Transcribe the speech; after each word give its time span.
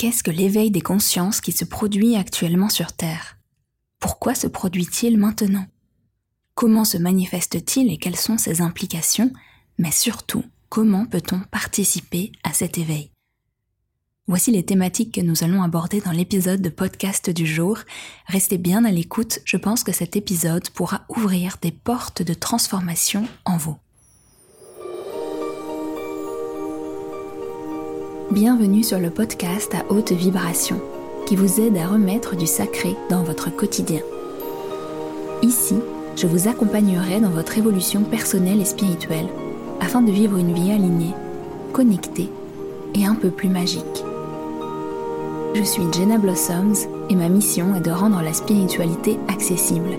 Qu'est-ce 0.00 0.22
que 0.22 0.30
l'éveil 0.30 0.70
des 0.70 0.80
consciences 0.80 1.42
qui 1.42 1.52
se 1.52 1.66
produit 1.66 2.16
actuellement 2.16 2.70
sur 2.70 2.94
Terre? 2.94 3.36
Pourquoi 3.98 4.34
se 4.34 4.46
produit-il 4.46 5.18
maintenant? 5.18 5.66
Comment 6.54 6.86
se 6.86 6.96
manifeste-t-il 6.96 7.92
et 7.92 7.98
quelles 7.98 8.16
sont 8.16 8.38
ses 8.38 8.62
implications? 8.62 9.30
Mais 9.76 9.90
surtout, 9.90 10.42
comment 10.70 11.04
peut-on 11.04 11.40
participer 11.40 12.32
à 12.44 12.54
cet 12.54 12.78
éveil? 12.78 13.10
Voici 14.26 14.50
les 14.50 14.64
thématiques 14.64 15.16
que 15.16 15.20
nous 15.20 15.44
allons 15.44 15.62
aborder 15.62 16.00
dans 16.00 16.12
l'épisode 16.12 16.62
de 16.62 16.70
podcast 16.70 17.28
du 17.28 17.44
jour. 17.44 17.80
Restez 18.24 18.56
bien 18.56 18.86
à 18.86 18.90
l'écoute, 18.92 19.40
je 19.44 19.58
pense 19.58 19.84
que 19.84 19.92
cet 19.92 20.16
épisode 20.16 20.70
pourra 20.70 21.04
ouvrir 21.10 21.58
des 21.60 21.72
portes 21.72 22.22
de 22.22 22.32
transformation 22.32 23.28
en 23.44 23.58
vous. 23.58 23.76
Bienvenue 28.32 28.84
sur 28.84 29.00
le 29.00 29.10
podcast 29.10 29.74
à 29.74 29.92
haute 29.92 30.12
vibration 30.12 30.80
qui 31.26 31.34
vous 31.34 31.60
aide 31.60 31.76
à 31.76 31.88
remettre 31.88 32.36
du 32.36 32.46
sacré 32.46 32.94
dans 33.10 33.24
votre 33.24 33.50
quotidien. 33.50 34.02
Ici, 35.42 35.74
je 36.14 36.28
vous 36.28 36.46
accompagnerai 36.46 37.18
dans 37.18 37.30
votre 37.30 37.58
évolution 37.58 38.04
personnelle 38.04 38.60
et 38.60 38.64
spirituelle 38.64 39.26
afin 39.80 40.00
de 40.00 40.12
vivre 40.12 40.36
une 40.36 40.54
vie 40.54 40.70
alignée, 40.70 41.12
connectée 41.72 42.28
et 42.94 43.04
un 43.04 43.16
peu 43.16 43.30
plus 43.30 43.48
magique. 43.48 44.04
Je 45.56 45.64
suis 45.64 45.92
Jenna 45.92 46.16
Blossoms 46.16 46.88
et 47.08 47.16
ma 47.16 47.28
mission 47.28 47.74
est 47.74 47.80
de 47.80 47.90
rendre 47.90 48.22
la 48.22 48.32
spiritualité 48.32 49.18
accessible. 49.26 49.98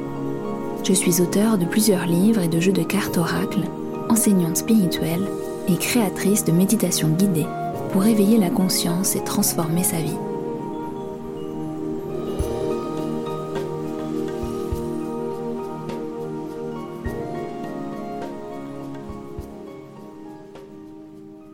Je 0.85 0.93
suis 0.93 1.19
auteur 1.19 1.57
de 1.57 1.65
plusieurs 1.65 2.05
livres 2.05 2.43
et 2.43 2.47
de 2.47 2.61
jeux 2.61 2.71
de 2.71 2.83
cartes 2.83 3.17
oracles, 3.17 3.67
enseignante 4.07 4.55
spirituelle 4.55 5.27
et 5.67 5.75
créatrice 5.75 6.45
de 6.45 6.53
méditation 6.53 7.09
guidée 7.09 7.45
pour 7.91 8.05
éveiller 8.05 8.37
la 8.37 8.49
conscience 8.49 9.15
et 9.15 9.23
transformer 9.23 9.83
sa 9.83 9.97
vie. 9.97 10.17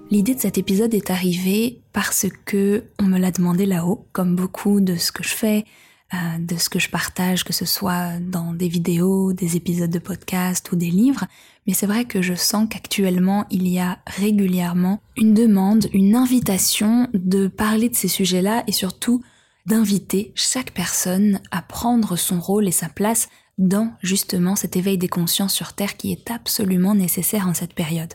L'idée 0.09 0.35
de 0.35 0.39
cet 0.39 0.57
épisode 0.57 0.93
est 0.93 1.11
arrivée 1.11 1.81
parce 1.91 2.27
que 2.45 2.85
on 2.99 3.03
me 3.03 3.19
l'a 3.19 3.31
demandé 3.31 3.65
là-haut, 3.65 4.07
comme 4.13 4.35
beaucoup 4.35 4.79
de 4.79 4.95
ce 4.95 5.11
que 5.11 5.23
je 5.23 5.33
fais, 5.33 5.65
euh, 6.13 6.17
de 6.39 6.55
ce 6.55 6.69
que 6.69 6.79
je 6.79 6.89
partage, 6.89 7.43
que 7.43 7.51
ce 7.51 7.65
soit 7.65 8.17
dans 8.21 8.53
des 8.53 8.69
vidéos, 8.69 9.33
des 9.33 9.57
épisodes 9.57 9.89
de 9.89 9.99
podcast 9.99 10.71
ou 10.71 10.77
des 10.77 10.89
livres, 10.89 11.25
mais 11.65 11.73
c'est 11.73 11.85
vrai 11.85 12.05
que 12.05 12.21
je 12.21 12.33
sens 12.33 12.67
qu'actuellement 12.69 13.45
il 13.49 13.67
y 13.67 13.77
a 13.77 13.99
régulièrement 14.07 15.01
une 15.17 15.33
demande, 15.33 15.87
une 15.91 16.15
invitation 16.15 17.09
de 17.13 17.47
parler 17.47 17.89
de 17.89 17.95
ces 17.95 18.07
sujets-là 18.07 18.63
et 18.67 18.71
surtout 18.71 19.21
d'inviter 19.65 20.31
chaque 20.33 20.71
personne 20.71 21.41
à 21.51 21.61
prendre 21.61 22.15
son 22.15 22.39
rôle 22.39 22.69
et 22.69 22.71
sa 22.71 22.87
place 22.87 23.27
dans 23.57 23.91
justement 24.01 24.55
cet 24.55 24.77
éveil 24.77 24.97
des 24.97 25.09
consciences 25.09 25.53
sur 25.53 25.73
Terre 25.73 25.97
qui 25.97 26.13
est 26.13 26.31
absolument 26.31 26.95
nécessaire 26.95 27.49
en 27.49 27.53
cette 27.53 27.73
période. 27.73 28.13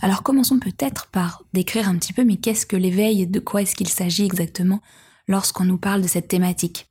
Alors 0.00 0.24
commençons 0.24 0.58
peut-être 0.58 1.06
par 1.06 1.44
décrire 1.52 1.88
un 1.88 1.96
petit 1.98 2.12
peu 2.12 2.24
mais 2.24 2.36
qu'est-ce 2.36 2.66
que 2.66 2.76
l'éveil 2.76 3.22
et 3.22 3.26
de 3.26 3.38
quoi 3.38 3.62
est-ce 3.62 3.76
qu'il 3.76 3.88
s'agit 3.88 4.24
exactement 4.24 4.80
lorsqu'on 5.28 5.64
nous 5.64 5.78
parle 5.78 6.02
de 6.02 6.08
cette 6.08 6.26
thématique? 6.26 6.88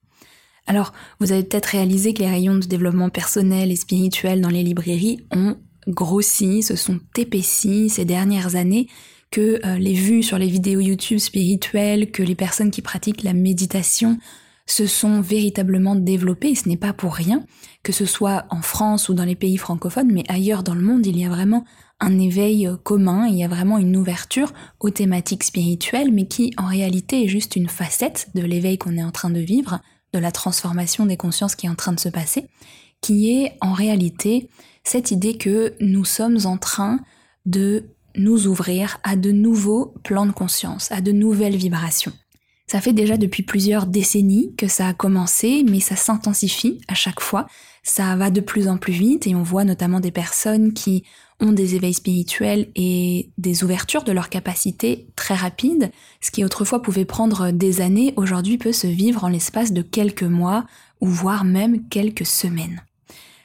Alors, 0.72 0.94
vous 1.20 1.34
avez 1.34 1.44
peut-être 1.44 1.66
réalisé 1.66 2.14
que 2.14 2.20
les 2.20 2.30
rayons 2.30 2.56
de 2.56 2.66
développement 2.66 3.10
personnel 3.10 3.74
et 3.74 3.76
spirituel 3.76 4.40
dans 4.40 4.48
les 4.48 4.64
librairies 4.64 5.20
ont 5.36 5.58
grossi, 5.86 6.64
se 6.64 6.78
sont 6.78 7.02
épaissis 7.18 7.90
ces 7.90 8.06
dernières 8.06 8.56
années, 8.56 8.88
que 9.32 9.60
euh, 9.66 9.78
les 9.78 9.92
vues 9.92 10.24
sur 10.24 10.38
les 10.38 10.48
vidéos 10.48 10.80
YouTube 10.80 11.18
spirituelles, 11.18 12.10
que 12.10 12.24
les 12.24 12.36
personnes 12.36 12.72
qui 12.72 12.82
pratiquent 12.82 13.24
la 13.24 13.34
méditation 13.34 14.18
se 14.66 14.88
sont 14.88 15.20
véritablement 15.20 15.96
développées, 15.96 16.52
et 16.52 16.56
ce 16.56 16.70
n'est 16.70 16.78
pas 16.78 16.94
pour 16.94 17.16
rien, 17.16 17.44
que 17.84 17.92
ce 17.92 18.06
soit 18.06 18.46
en 18.50 18.62
France 18.62 19.10
ou 19.10 19.14
dans 19.14 19.26
les 19.26 19.36
pays 19.36 19.58
francophones, 19.58 20.14
mais 20.14 20.24
ailleurs 20.30 20.64
dans 20.64 20.76
le 20.76 20.84
monde, 20.84 21.06
il 21.06 21.20
y 21.20 21.26
a 21.26 21.30
vraiment 21.30 21.66
un 22.00 22.18
éveil 22.18 22.66
euh, 22.66 22.78
commun, 22.78 23.28
il 23.28 23.36
y 23.36 23.44
a 23.44 23.50
vraiment 23.50 23.78
une 23.78 23.98
ouverture 23.98 24.54
aux 24.80 24.90
thématiques 24.90 25.44
spirituelles, 25.44 26.14
mais 26.14 26.28
qui 26.28 26.54
en 26.56 26.68
réalité 26.68 27.26
est 27.26 27.28
juste 27.28 27.58
une 27.58 27.68
facette 27.68 28.30
de 28.36 28.42
l'éveil 28.42 28.78
qu'on 28.78 28.96
est 28.96 29.04
en 29.04 29.12
train 29.12 29.32
de 29.32 29.42
vivre, 29.42 29.82
de 30.14 30.20
la 30.20 30.32
transformation 30.32 31.06
des 31.06 31.18
consciences 31.18 31.56
qui 31.56 31.66
est 31.66 31.70
en 31.70 31.76
train 31.76 31.94
de 31.94 32.00
se 32.00 32.10
passer, 32.10 32.48
qui 33.02 33.32
est 33.32 33.58
en 33.62 33.74
réalité 33.74 34.50
cette 34.84 35.12
idée 35.12 35.38
que 35.38 35.74
nous 35.80 36.06
sommes 36.06 36.40
en 36.46 36.58
train 36.58 37.00
de 37.46 37.86
nous 38.16 38.48
ouvrir 38.48 38.98
à 39.04 39.16
de 39.16 39.32
nouveaux 39.32 39.94
plans 40.04 40.26
de 40.26 40.32
conscience, 40.32 40.92
à 40.92 41.02
de 41.02 41.12
nouvelles 41.12 41.56
vibrations. 41.56 42.14
Ça 42.68 42.80
fait 42.80 42.94
déjà 42.94 43.18
depuis 43.18 43.44
plusieurs 43.44 43.86
décennies 43.86 44.56
que 44.56 44.68
ça 44.68 44.88
a 44.88 44.94
commencé, 44.94 45.66
mais 45.70 45.80
ça 45.80 45.96
s'intensifie 45.96 46.80
à 46.88 46.94
chaque 46.94 47.20
fois. 47.20 47.46
Ça 47.84 48.16
va 48.16 48.30
de 48.30 48.42
plus 48.42 48.68
en 48.68 48.78
plus 48.78 48.94
vite 48.94 49.26
et 49.26 49.34
on 49.34 49.42
voit 49.42 49.64
notamment 49.64 50.00
des 50.00 50.12
personnes 50.12 50.74
qui 50.74 51.04
ont 51.40 51.52
des 51.52 51.74
éveils 51.76 51.96
spirituels 51.96 52.70
et 52.76 53.32
des 53.40 53.64
ouvertures 53.64 54.04
de 54.04 54.12
leurs 54.12 54.30
capacités 54.30 55.08
très 55.16 55.34
rapides. 55.34 55.92
Ce 56.22 56.30
qui 56.30 56.46
autrefois 56.46 56.84
pouvait 56.84 57.06
prendre 57.06 57.50
des 57.50 57.82
années, 57.82 58.14
aujourd'hui 58.18 58.60
peut 58.60 58.72
se 58.72 58.86
vivre 58.86 59.24
en 59.24 59.30
l'espace 59.30 59.74
de 59.74 59.82
quelques 59.82 60.22
mois 60.22 60.66
ou 61.00 61.08
voire 61.08 61.44
même 61.44 61.88
quelques 61.90 62.28
semaines. 62.28 62.84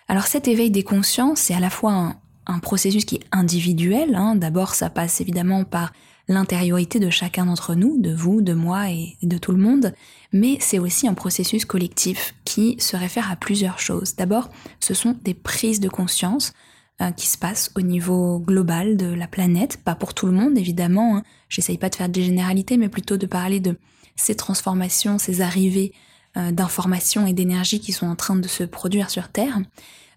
Alors 0.08 0.26
cet 0.26 0.46
éveil 0.48 0.70
des 0.70 0.84
consciences, 0.84 1.40
c'est 1.40 1.54
à 1.54 1.60
la 1.60 1.70
fois 1.70 2.14
un, 2.46 2.58
processus 2.60 3.06
qui 3.06 3.16
est 3.16 3.24
individuel. 3.32 4.14
Hein. 4.14 4.36
D'abord, 4.36 4.74
ça 4.74 4.90
passe 4.90 5.20
évidemment 5.20 5.64
par 5.64 5.92
l'intériorité 6.28 6.98
de 6.98 7.10
chacun 7.10 7.46
d'entre 7.46 7.74
nous, 7.74 8.00
de 8.00 8.12
vous, 8.12 8.42
de 8.42 8.52
moi 8.52 8.90
et 8.90 9.16
de 9.22 9.38
tout 9.38 9.52
le 9.52 9.58
monde, 9.58 9.94
mais 10.32 10.58
c'est 10.60 10.78
aussi 10.78 11.06
un 11.06 11.14
processus 11.14 11.64
collectif 11.64 12.34
qui 12.44 12.76
se 12.80 12.96
réfère 12.96 13.30
à 13.30 13.36
plusieurs 13.36 13.78
choses. 13.78 14.16
D'abord, 14.16 14.50
ce 14.80 14.94
sont 14.94 15.16
des 15.22 15.34
prises 15.34 15.80
de 15.80 15.88
conscience 15.88 16.52
euh, 17.00 17.10
qui 17.12 17.26
se 17.26 17.38
passent 17.38 17.70
au 17.76 17.80
niveau 17.80 18.40
global 18.40 18.96
de 18.96 19.06
la 19.06 19.28
planète, 19.28 19.78
pas 19.84 19.94
pour 19.94 20.14
tout 20.14 20.26
le 20.26 20.32
monde 20.32 20.58
évidemment, 20.58 21.18
hein. 21.18 21.22
j'essaye 21.48 21.78
pas 21.78 21.90
de 21.90 21.94
faire 21.94 22.08
des 22.08 22.22
généralités, 22.22 22.76
mais 22.76 22.88
plutôt 22.88 23.16
de 23.16 23.26
parler 23.26 23.60
de 23.60 23.78
ces 24.16 24.34
transformations, 24.34 25.18
ces 25.18 25.42
arrivées 25.42 25.92
euh, 26.36 26.50
d'informations 26.50 27.26
et 27.26 27.34
d'énergie 27.34 27.80
qui 27.80 27.92
sont 27.92 28.06
en 28.06 28.16
train 28.16 28.36
de 28.36 28.48
se 28.48 28.64
produire 28.64 29.10
sur 29.10 29.28
Terre. 29.28 29.60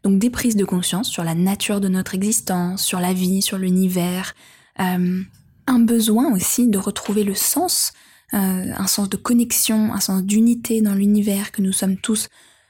Donc 0.03 0.19
des 0.19 0.29
prises 0.29 0.55
de 0.55 0.65
conscience 0.65 1.09
sur 1.09 1.23
la 1.23 1.35
nature 1.35 1.81
de 1.81 1.89
notre 1.89 2.15
existence, 2.15 2.81
sur 2.81 2.99
la 2.99 3.13
vie, 3.13 3.41
sur 3.41 3.57
l'univers, 3.57 4.33
euh, 4.79 5.21
un 5.69 5.79
besoin 5.79 6.33
aussi 6.33 6.67
de 6.67 6.77
retrouver 6.77 7.23
le 7.23 7.35
sens, 7.35 7.93
euh, 8.33 8.73
un 8.75 8.87
sens 8.87 9.09
de 9.09 9.17
connexion, 9.17 9.93
un 9.93 9.99
sens 9.99 10.23
d'unité 10.23 10.81
dans 10.81 10.95
l'univers, 10.95 11.51
que 11.51 11.61
nous 11.61 11.71
sommes 11.71 11.97
tous 11.97 12.27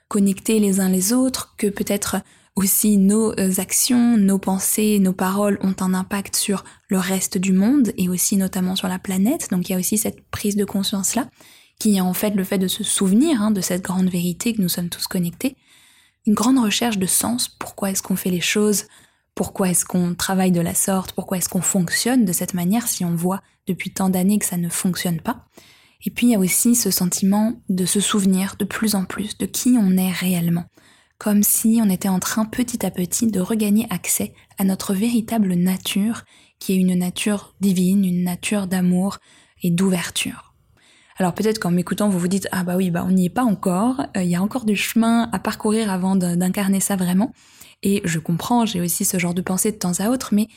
connectés 0.08 0.60
les 0.60 0.80
uns 0.80 0.90
les 0.90 1.14
autres, 1.14 1.56
que 1.58 1.68
peut-être 1.68 2.18
aussi 2.56 2.98
nos 2.98 3.34
actions, 3.60 4.18
nos 4.18 4.38
pensées, 4.38 5.00
nos 5.00 5.14
paroles 5.14 5.60
ont 5.62 5.76
un 5.80 5.94
impact 5.94 6.36
sur 6.36 6.66
le 6.90 6.98
reste 6.98 7.38
du 7.38 7.54
monde 7.54 7.94
et 7.98 8.10
aussi 8.10 8.36
notamment 8.36 8.76
sur 8.76 8.88
la 8.88 9.00
planète. 9.00 9.50
Donc 9.50 9.70
il 9.70 9.72
y 9.72 9.76
a 9.76 9.80
aussi 9.80 9.98
cette 9.98 10.22
prise 10.30 10.56
de 10.56 10.66
conscience 10.66 11.16
là 11.16 11.30
qui 11.80 11.96
est 11.96 12.02
en 12.02 12.14
fait 12.14 12.36
le 12.36 12.44
fait 12.44 12.58
de 12.58 12.68
se 12.68 12.84
souvenir 12.84 13.42
hein, 13.42 13.52
de 13.52 13.62
cette 13.62 13.81
grande 13.81 14.10
vérité 14.10 14.54
que 14.54 14.62
nous 14.62 14.70
sommes 14.70 14.90
tous 14.90 15.08
connectés, 15.08 15.56
une 16.28 16.34
grande 16.34 16.60
recherche 16.60 16.98
de 16.98 17.06
sens, 17.06 17.48
pourquoi 17.48 17.90
est-ce 17.92 18.04
qu'on 18.04 18.18
fait 18.18 18.30
les 18.30 18.42
choses, 18.42 18.84
pourquoi 19.39 19.69
est-ce 19.69 19.85
qu'on 19.85 20.16
travaille 20.16 20.51
de 20.51 20.59
la 20.59 20.73
sorte, 20.73 21.13
pourquoi 21.13 21.38
est-ce 21.38 21.47
qu'on 21.47 21.61
fonctionne 21.61 22.25
de 22.25 22.33
cette 22.33 22.53
manière 22.53 22.89
si 22.89 23.05
on 23.05 23.16
voit 23.16 23.41
depuis 23.67 23.94
tant 23.94 24.09
d'années 24.09 24.38
que 24.38 24.45
ça 24.45 24.57
ne 24.57 24.67
fonctionne 24.67 25.22
pas? 25.22 25.45
Et 26.05 26.11
puis 26.11 26.27
il 26.27 26.31
y 26.31 26.35
a 26.35 26.39
aussi 26.39 26.75
ce 26.75 26.91
sentiment 26.91 27.53
de 27.69 27.85
se 27.85 28.01
souvenir 28.01 28.57
de 28.59 28.66
plus 28.66 28.95
en 28.95 29.05
plus 29.05 29.38
de 29.38 29.45
qui 29.45 29.77
on 29.79 29.95
est 29.95 30.11
réellement, 30.11 30.66
comme 31.19 31.41
si 31.41 31.79
on 31.81 31.89
était 31.89 32.09
en 32.09 32.19
train 32.19 32.44
petit 32.44 32.85
à 32.85 32.91
petit 32.91 33.27
de 33.27 33.39
regagner 33.39 33.88
accès 33.89 34.33
à 34.57 34.66
notre 34.66 34.94
véritable 34.94 35.53
nature, 35.53 36.25
qui 36.59 36.73
est 36.73 36.77
une 36.77 37.00
nature 37.00 37.56
divine, 37.61 38.03
une 38.03 38.25
nature 38.25 38.67
d'amour 38.67 39.19
et 39.63 39.71
d'ouverture. 39.71 40.53
Alors 41.16 41.33
peut-être 41.33 41.59
qu'en 41.59 41.71
m'écoutant, 41.71 42.09
vous 42.09 42.19
vous 42.19 42.27
dites 42.27 42.50
ah 42.51 42.65
bah 42.65 42.75
oui, 42.75 42.92
bah 42.92 43.06
on 43.07 43.12
n'y 43.12 43.27
est 43.27 43.30
pas 43.30 43.45
encore, 43.45 44.01
euh, 44.18 44.24
il 44.24 44.30
y 44.30 44.35
a 44.35 44.42
encore 44.42 44.65
du 44.65 44.75
chemin 44.75 45.30
à 45.31 45.39
parcourir 45.39 45.89
avant 45.89 46.18
d'incarner 46.18 46.81
ça 46.81 46.97
vraiment. 46.97 47.31
Et 47.84 48.02
je 48.06 48.20
comprends, 48.20 48.66
j'ai 48.66 48.81
aussi 48.81 49.06
ce 49.06 49.18
genre 49.18 49.34
de 49.34 49.42
pensée 49.42 49.72
de 49.72 49.78
temps 49.78 50.00
à 50.00 50.10
autre, 50.10 50.34
mais 50.34 50.48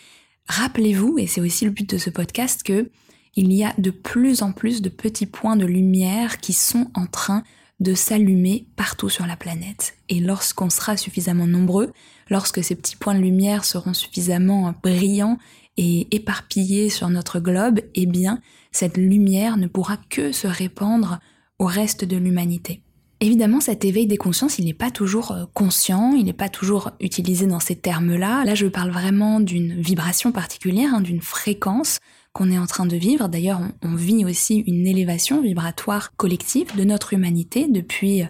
rappelez-vous, 0.49 1.19
et 1.19 1.27
c'est 1.27 1.41
aussi 1.41 1.65
le 1.65 1.71
but 1.71 1.89
de 1.89 1.99
ce 1.99 2.11
podcast, 2.11 2.63
que 2.63 2.91
il 3.35 3.53
y 3.53 3.65
a 3.65 3.73
de 3.79 3.91
plus 3.91 4.43
en 4.43 4.53
plus 4.53 4.83
de 4.83 4.89
petits 4.89 5.27
points 5.27 5.57
de 5.57 5.65
lumière 5.65 6.39
qui 6.39 6.53
sont 6.53 6.91
en 6.95 7.07
train 7.07 7.43
de 7.81 7.95
s'allumer 7.95 8.67
partout 8.77 9.09
sur 9.09 9.27
la 9.27 9.37
planète. 9.37 9.95
Et 10.09 10.21
lorsqu'on 10.21 10.71
sera 10.71 10.97
suffisamment 10.97 11.47
nombreux, 11.47 11.93
lorsque 12.29 12.63
ces 12.63 12.77
petits 12.77 12.97
points 12.97 13.15
de 13.15 13.21
lumière 13.21 13.65
seront 13.65 13.95
suffisamment 13.95 14.75
brillants 14.83 15.39
et 15.77 16.15
éparpillés 16.15 16.91
sur 16.91 17.09
notre 17.09 17.41
globe, 17.41 17.81
eh 17.95 18.07
bien, 18.07 18.41
cette 18.71 18.97
lumière 18.99 19.57
ne 19.57 19.67
pourra 19.67 19.97
que 20.11 20.31
se 20.31 20.47
répandre 20.47 21.19
au 21.59 21.65
reste 21.65 22.05
de 22.05 22.17
l'humanité. 22.17 22.83
Évidemment, 23.23 23.61
cet 23.61 23.85
éveil 23.85 24.09
des 24.09 24.17
consciences, 24.17 24.59
il 24.59 24.65
n'est 24.65 24.75
pas 24.75 24.91
toujours 24.91 25.31
euh, 25.31 25.45
conscient, 25.55 26.13
il 26.13 26.25
n'est 26.25 26.33
pas 26.33 26.49
toujours 26.49 26.91
utilisé 26.99 27.47
dans 27.47 27.61
ces 27.61 27.77
termes-là. 27.77 28.45
Là, 28.45 28.57
je 28.57 28.67
parle 28.67 28.91
vraiment 28.91 29.39
d'une 29.39 29.81
vibration 29.81 30.33
particulière, 30.33 30.93
hein, 30.93 31.01
d'une 31.01 31.21
fréquence 31.21 32.01
qu'on 32.33 32.51
est 32.51 32.59
en 32.59 32.67
train 32.67 32.85
de 32.85 32.97
vivre. 32.97 33.29
D'ailleurs, 33.29 33.61
on, 33.85 33.95
vit 33.95 34.25
aussi 34.25 34.65
une 34.67 34.89
élévation 34.89 35.41
vibratoire 35.41 36.17
collective 36.17 36.75
de 36.77 36.83
notre 36.83 37.13
humanité 37.13 37.69
depuis 37.69 38.25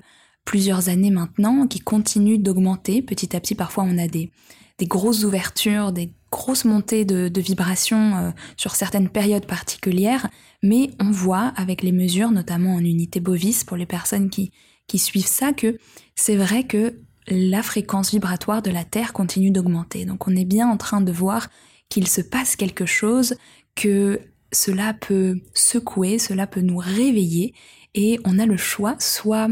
plusieurs 0.44 0.91
années 0.91 1.11
maintenant, 1.11 1.67
qui 1.67 1.81
continue 1.81 2.37
d'augmenter 2.37 3.00
petit 3.00 3.35
à 3.35 3.41
petit. 3.41 3.55
Parfois, 3.55 3.85
on 3.89 3.97
a 3.97 4.09
des, 4.09 4.31
des 4.77 4.87
grosses 4.87 5.25
ouvertures, 5.25 5.93
des 5.93 6.12
grosses 6.31 6.67
montées 6.67 7.06
de, 7.06 7.41
vibrations 7.41 8.17
euh, 8.17 8.31
sur 8.59 8.75
certaines 8.75 9.09
périodes 9.09 9.47
particulières, 9.47 10.29
mais 10.62 10.91
on 11.00 11.11
voit 11.11 11.50
avec 11.56 11.83
les 11.83 11.93
mesures, 11.93 12.31
notamment 12.31 12.75
en 12.75 12.81
unité 12.81 13.21
bovis 13.21 13.65
pour 13.65 13.79
les 13.79 13.87
personnes 13.87 14.29
qui, 14.29 14.53
qui 14.87 14.99
suivent 14.99 15.26
ça, 15.26 15.52
que 15.52 15.79
c'est 16.14 16.37
vrai 16.37 16.64
que 16.64 17.00
la 17.29 17.62
fréquence 17.62 18.11
vibratoire 18.11 18.62
de 18.62 18.70
la 18.70 18.84
Terre 18.84 19.12
continue 19.12 19.50
d'augmenter. 19.50 20.05
Donc 20.05 20.26
on 20.26 20.37
est 20.37 20.44
bien 20.44 20.69
en 20.69 20.76
train 20.76 21.00
de 21.00 21.12
voir 21.12 21.49
qu'il 21.88 22.08
se 22.08 22.20
passe 22.20 22.56
quelque 22.56 22.87
chose, 22.87 23.37
que 23.75 24.20
cela 24.52 24.94
peut 24.94 25.40
secouer, 25.55 26.19
cela 26.19 26.46
peut 26.46 26.61
nous 26.61 26.79
réveiller, 26.79 27.55
et 27.94 28.19
on 28.25 28.38
a 28.38 28.46
le 28.46 28.56
choix, 28.56 28.96
soit 28.99 29.49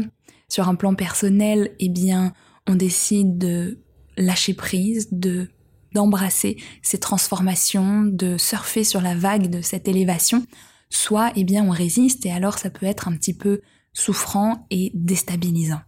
sur 0.49 0.67
un 0.67 0.75
plan 0.75 0.95
personnel, 0.95 1.71
eh 1.79 1.89
bien, 1.89 2.33
on 2.67 2.75
décide 2.75 3.37
de 3.37 3.79
lâcher 4.17 4.53
prise, 4.53 5.07
de 5.11 5.49
d'embrasser 5.93 6.55
ces 6.81 6.99
transformations, 6.99 8.03
de 8.03 8.37
surfer 8.37 8.85
sur 8.85 9.01
la 9.01 9.13
vague 9.13 9.49
de 9.49 9.61
cette 9.61 9.89
élévation, 9.89 10.45
soit 10.89 11.33
eh 11.35 11.43
bien 11.43 11.65
on 11.65 11.71
résiste 11.71 12.25
et 12.25 12.31
alors 12.31 12.57
ça 12.57 12.69
peut 12.69 12.85
être 12.85 13.09
un 13.09 13.17
petit 13.17 13.33
peu 13.33 13.59
souffrant 13.93 14.65
et 14.69 14.91
déstabilisant. 14.93 15.81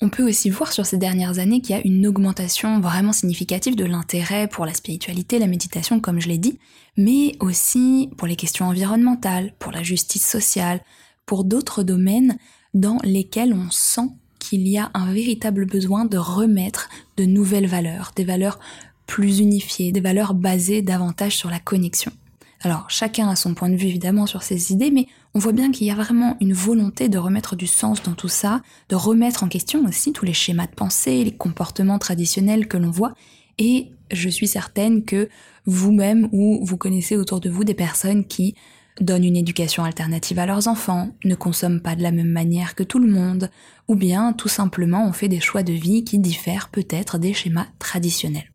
On 0.00 0.10
peut 0.10 0.28
aussi 0.28 0.48
voir 0.48 0.72
sur 0.72 0.86
ces 0.86 0.96
dernières 0.96 1.40
années 1.40 1.60
qu'il 1.60 1.74
y 1.74 1.78
a 1.78 1.84
une 1.84 2.06
augmentation 2.06 2.80
vraiment 2.80 3.12
significative 3.12 3.74
de 3.74 3.84
l'intérêt 3.84 4.46
pour 4.46 4.64
la 4.64 4.72
spiritualité, 4.72 5.40
la 5.40 5.48
méditation 5.48 5.98
comme 5.98 6.20
je 6.20 6.28
l'ai 6.28 6.38
dit, 6.38 6.58
mais 6.96 7.32
aussi 7.40 8.10
pour 8.16 8.28
les 8.28 8.36
questions 8.36 8.66
environnementales, 8.66 9.52
pour 9.58 9.72
la 9.72 9.82
justice 9.82 10.26
sociale, 10.26 10.80
pour 11.26 11.44
d'autres 11.44 11.82
domaines 11.82 12.38
dans 12.74 12.98
lesquels 13.02 13.52
on 13.52 13.70
sent 13.70 14.08
qu'il 14.38 14.68
y 14.68 14.78
a 14.78 14.90
un 14.94 15.12
véritable 15.12 15.66
besoin 15.66 16.04
de 16.04 16.16
remettre 16.16 16.88
de 17.16 17.24
nouvelles 17.24 17.66
valeurs, 17.66 18.12
des 18.14 18.24
valeurs 18.24 18.60
plus 19.06 19.40
unifiées, 19.40 19.90
des 19.90 20.00
valeurs 20.00 20.34
basées 20.34 20.80
davantage 20.80 21.36
sur 21.36 21.50
la 21.50 21.58
connexion. 21.58 22.12
Alors 22.60 22.90
chacun 22.90 23.28
a 23.28 23.36
son 23.36 23.54
point 23.54 23.68
de 23.68 23.76
vue 23.76 23.86
évidemment 23.86 24.26
sur 24.26 24.42
ces 24.42 24.72
idées, 24.72 24.90
mais 24.90 25.06
on 25.34 25.38
voit 25.38 25.52
bien 25.52 25.70
qu'il 25.70 25.86
y 25.86 25.90
a 25.90 25.94
vraiment 25.94 26.36
une 26.40 26.52
volonté 26.52 27.08
de 27.08 27.18
remettre 27.18 27.54
du 27.54 27.68
sens 27.68 28.02
dans 28.02 28.14
tout 28.14 28.28
ça, 28.28 28.62
de 28.88 28.96
remettre 28.96 29.44
en 29.44 29.48
question 29.48 29.84
aussi 29.84 30.12
tous 30.12 30.24
les 30.24 30.32
schémas 30.32 30.66
de 30.66 30.74
pensée, 30.74 31.22
les 31.22 31.36
comportements 31.36 31.98
traditionnels 31.98 32.66
que 32.66 32.76
l'on 32.76 32.90
voit, 32.90 33.14
et 33.58 33.92
je 34.10 34.28
suis 34.28 34.48
certaine 34.48 35.04
que 35.04 35.28
vous-même 35.66 36.28
ou 36.32 36.60
vous 36.64 36.76
connaissez 36.76 37.16
autour 37.16 37.40
de 37.40 37.50
vous 37.50 37.62
des 37.62 37.74
personnes 37.74 38.24
qui 38.26 38.54
donnent 39.00 39.24
une 39.24 39.36
éducation 39.36 39.84
alternative 39.84 40.40
à 40.40 40.46
leurs 40.46 40.66
enfants, 40.66 41.10
ne 41.24 41.36
consomment 41.36 41.80
pas 41.80 41.94
de 41.94 42.02
la 42.02 42.10
même 42.10 42.30
manière 42.30 42.74
que 42.74 42.82
tout 42.82 42.98
le 42.98 43.10
monde, 43.10 43.50
ou 43.86 43.94
bien 43.94 44.32
tout 44.32 44.48
simplement 44.48 45.06
ont 45.06 45.12
fait 45.12 45.28
des 45.28 45.40
choix 45.40 45.62
de 45.62 45.72
vie 45.72 46.02
qui 46.02 46.18
diffèrent 46.18 46.68
peut-être 46.68 47.18
des 47.18 47.32
schémas 47.32 47.68
traditionnels. 47.78 48.50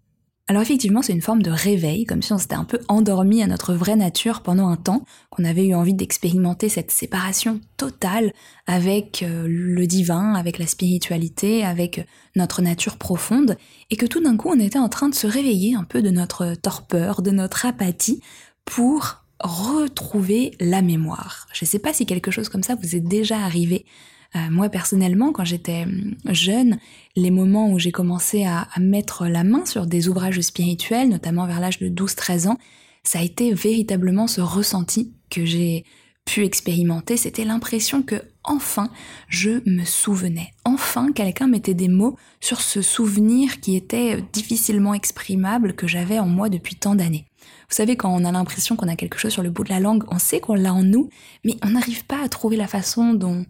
Alors 0.50 0.62
effectivement, 0.62 1.02
c'est 1.02 1.14
une 1.14 1.22
forme 1.22 1.42
de 1.42 1.52
réveil, 1.52 2.04
comme 2.04 2.22
si 2.22 2.34
on 2.34 2.38
s'était 2.38 2.56
un 2.56 2.66
peu 2.66 2.80
endormi 2.90 3.42
à 3.42 3.48
notre 3.48 3.74
vraie 3.74 3.96
nature 3.96 4.42
pendant 4.42 4.68
un 4.68 4.76
temps, 4.76 5.06
qu'on 5.30 5.46
avait 5.46 5.66
eu 5.66 5.74
envie 5.74 5.94
d'expérimenter 5.94 6.68
cette 6.68 6.92
séparation 6.92 7.62
totale 7.78 8.34
avec 8.68 9.24
euh, 9.24 9.46
le 9.48 9.88
divin, 9.88 10.34
avec 10.34 10.60
la 10.60 10.68
spiritualité, 10.68 11.64
avec 11.64 12.06
notre 12.36 12.62
nature 12.62 12.98
profonde, 12.98 13.58
et 13.90 13.96
que 13.96 14.06
tout 14.06 14.22
d'un 14.22 14.36
coup 14.36 14.50
on 14.50 14.60
était 14.60 14.80
en 14.80 14.90
train 14.90 15.08
de 15.08 15.16
se 15.16 15.28
réveiller 15.28 15.76
un 15.76 15.86
peu 15.86 16.02
de 16.02 16.10
notre 16.10 16.56
torpeur, 16.56 17.22
de 17.22 17.32
notre 17.32 17.66
apathie, 17.66 18.22
pour 18.66 19.24
retrouver 19.40 20.56
la 20.60 20.82
mémoire. 20.82 21.48
Je 21.54 21.64
ne 21.64 21.70
sais 21.70 21.80
pas 21.80 21.94
si 21.94 22.06
quelque 22.06 22.32
chose 22.32 22.50
comme 22.50 22.64
ça 22.64 22.76
vous 22.76 22.98
est 22.98 23.02
déjà 23.02 23.38
arrivé. 23.38 23.86
Euh, 24.36 24.40
moi 24.50 24.70
personnellement, 24.70 25.32
quand 25.32 25.46
j'étais 25.46 25.84
hum, 25.84 26.16
jeune, 26.30 26.80
les 27.16 27.32
moments 27.32 27.72
où 27.72 27.80
j'ai 27.80 27.92
commencé 27.92 28.46
à, 28.46 28.68
mettre 28.80 29.28
la 29.28 29.44
main 29.44 29.66
sur 29.66 29.86
des 29.86 30.08
ouvrages 30.08 30.42
spirituels, 30.42 31.10
notamment 31.10 31.46
vers 31.46 31.60
l'âge 31.60 31.80
de 31.80 31.90
12-13 31.90 32.48
ans, 32.48 32.58
ça 33.04 33.20
a 33.20 33.22
été 33.22 33.54
véritablement 33.54 34.28
ce 34.28 34.42
ressenti 34.42 35.14
que 35.30 35.46
j'ai 35.46 35.84
pu 36.26 36.46
expérimenter, 36.46 37.18
c'était 37.18 37.44
l'impression 37.44 38.02
que 38.02 38.16
enfin 38.46 38.90
je 39.28 39.62
me 39.70 39.84
souvenais. 39.84 40.54
Enfin 40.64 41.12
quelqu'un 41.12 41.48
mettait 41.48 41.74
des 41.74 41.90
mots 41.90 42.18
sur 42.40 42.62
ce 42.62 42.82
souvenir 42.82 43.60
qui 43.60 43.76
était 43.76 44.24
difficilement 44.32 44.94
exprimable 44.94 45.74
que 45.74 45.86
j'avais 45.86 46.20
en 46.20 46.28
moi 46.28 46.48
depuis 46.48 46.76
tant 46.76 46.96
d'années. 46.96 47.26
Vous 47.70 47.76
savez, 47.76 47.96
quand 47.96 48.14
on 48.14 48.26
a 48.26 48.32
l'impression 48.32 48.76
qu'on 48.76 48.88
a 48.88 48.96
quelque 48.96 49.18
chose 49.18 49.32
sur 49.32 49.44
le 49.44 49.50
bout 49.50 49.64
de 49.64 49.70
la 49.70 49.80
langue, 49.80 50.04
on 50.10 50.20
sait 50.20 50.40
qu'on 50.40 50.56
l'a 50.56 50.74
en 50.74 50.84
nous, 50.84 51.10
mais 51.44 51.56
on 51.64 51.72
n'arrive 51.72 52.06
pas 52.06 52.24
à 52.24 52.30
trouver 52.30 52.58
la 52.58 52.68
façon 52.68 53.14
dont, 53.14 53.46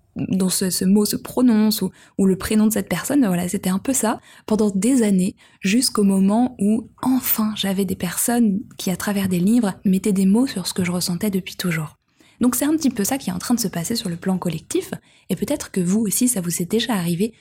ce, 0.49 0.85
mot 0.85 1.05
se 1.05 1.15
prononce 1.15 1.81
ou, 1.81 1.91
ou 2.17 2.25
le 2.25 2.35
prénom 2.35 2.67
de 2.67 2.73
cette 2.73 2.89
personne. 2.89 3.25
Voilà, 3.25 3.47
c'était 3.47 3.69
un 3.69 3.79
peu 3.79 3.93
ça 3.93 4.19
pendant 4.45 4.69
des 4.69 5.03
années, 5.03 5.35
jusqu'au 5.61 6.03
moment 6.03 6.55
où 6.59 6.89
enfin 7.01 7.53
j'avais 7.55 7.85
des 7.85 7.95
personnes 7.95 8.59
qui, 8.77 8.91
à 8.91 8.95
travers 8.95 9.27
des 9.27 9.39
livres, 9.39 9.73
mettaient 9.85 10.13
des 10.13 10.25
mots 10.25 10.47
sur 10.47 10.67
ce 10.67 10.73
que 10.73 10.83
je 10.83 10.91
ressentais 10.91 11.31
depuis 11.31 11.55
toujours. 11.55 11.97
Donc 12.41 12.55
c'est 12.55 12.65
un 12.65 12.75
petit 12.75 12.89
peu 12.89 13.03
ça 13.03 13.17
qui 13.17 13.29
est 13.29 13.33
en 13.33 13.39
train 13.39 13.53
de 13.53 13.59
se 13.59 13.67
passer 13.67 13.95
sur 13.95 14.09
le 14.09 14.17
plan 14.17 14.37
collectif, 14.37 14.91
et 15.29 15.35
peut-être 15.35 15.71
que 15.71 15.81
vous 15.81 16.01
aussi 16.01 16.27
ça 16.27 16.41
vous 16.41 16.61
est 16.61 16.69
déjà 16.69 16.93
arrivé 16.93 17.33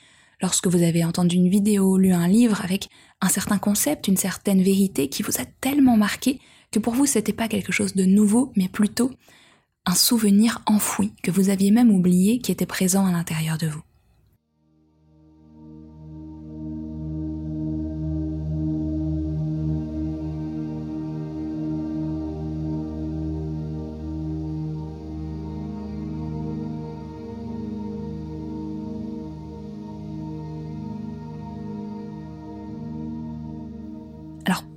lorsque 0.42 0.66
vous 0.66 0.82
avez 0.82 1.04
entendu 1.04 1.36
une 1.36 1.48
vidéo, 1.48 1.96
lu 1.96 2.12
un 2.12 2.28
livre 2.28 2.60
avec 2.64 2.88
un 3.20 3.28
certain 3.28 3.58
concept, 3.58 4.08
une 4.08 4.16
certaine 4.16 4.62
vérité 4.62 5.08
qui 5.08 5.22
vous 5.22 5.40
a 5.40 5.44
tellement 5.60 5.96
marqué 5.96 6.40
que 6.72 6.78
pour 6.78 6.94
vous 6.94 7.06
c'était 7.06 7.32
pas 7.32 7.48
quelque 7.48 7.72
chose 7.72 7.94
de 7.94 8.04
nouveau, 8.04 8.52
mais 8.56 8.68
plutôt 8.68 9.12
un 9.86 9.94
souvenir 9.94 10.62
enfoui 10.66 11.12
que 11.22 11.30
vous 11.30 11.48
aviez 11.48 11.70
même 11.70 11.90
oublié 11.90 12.38
qui 12.38 12.52
était 12.52 12.66
présent 12.66 13.06
à 13.06 13.12
l'intérieur 13.12 13.58
de 13.58 13.66
vous. 13.66 13.82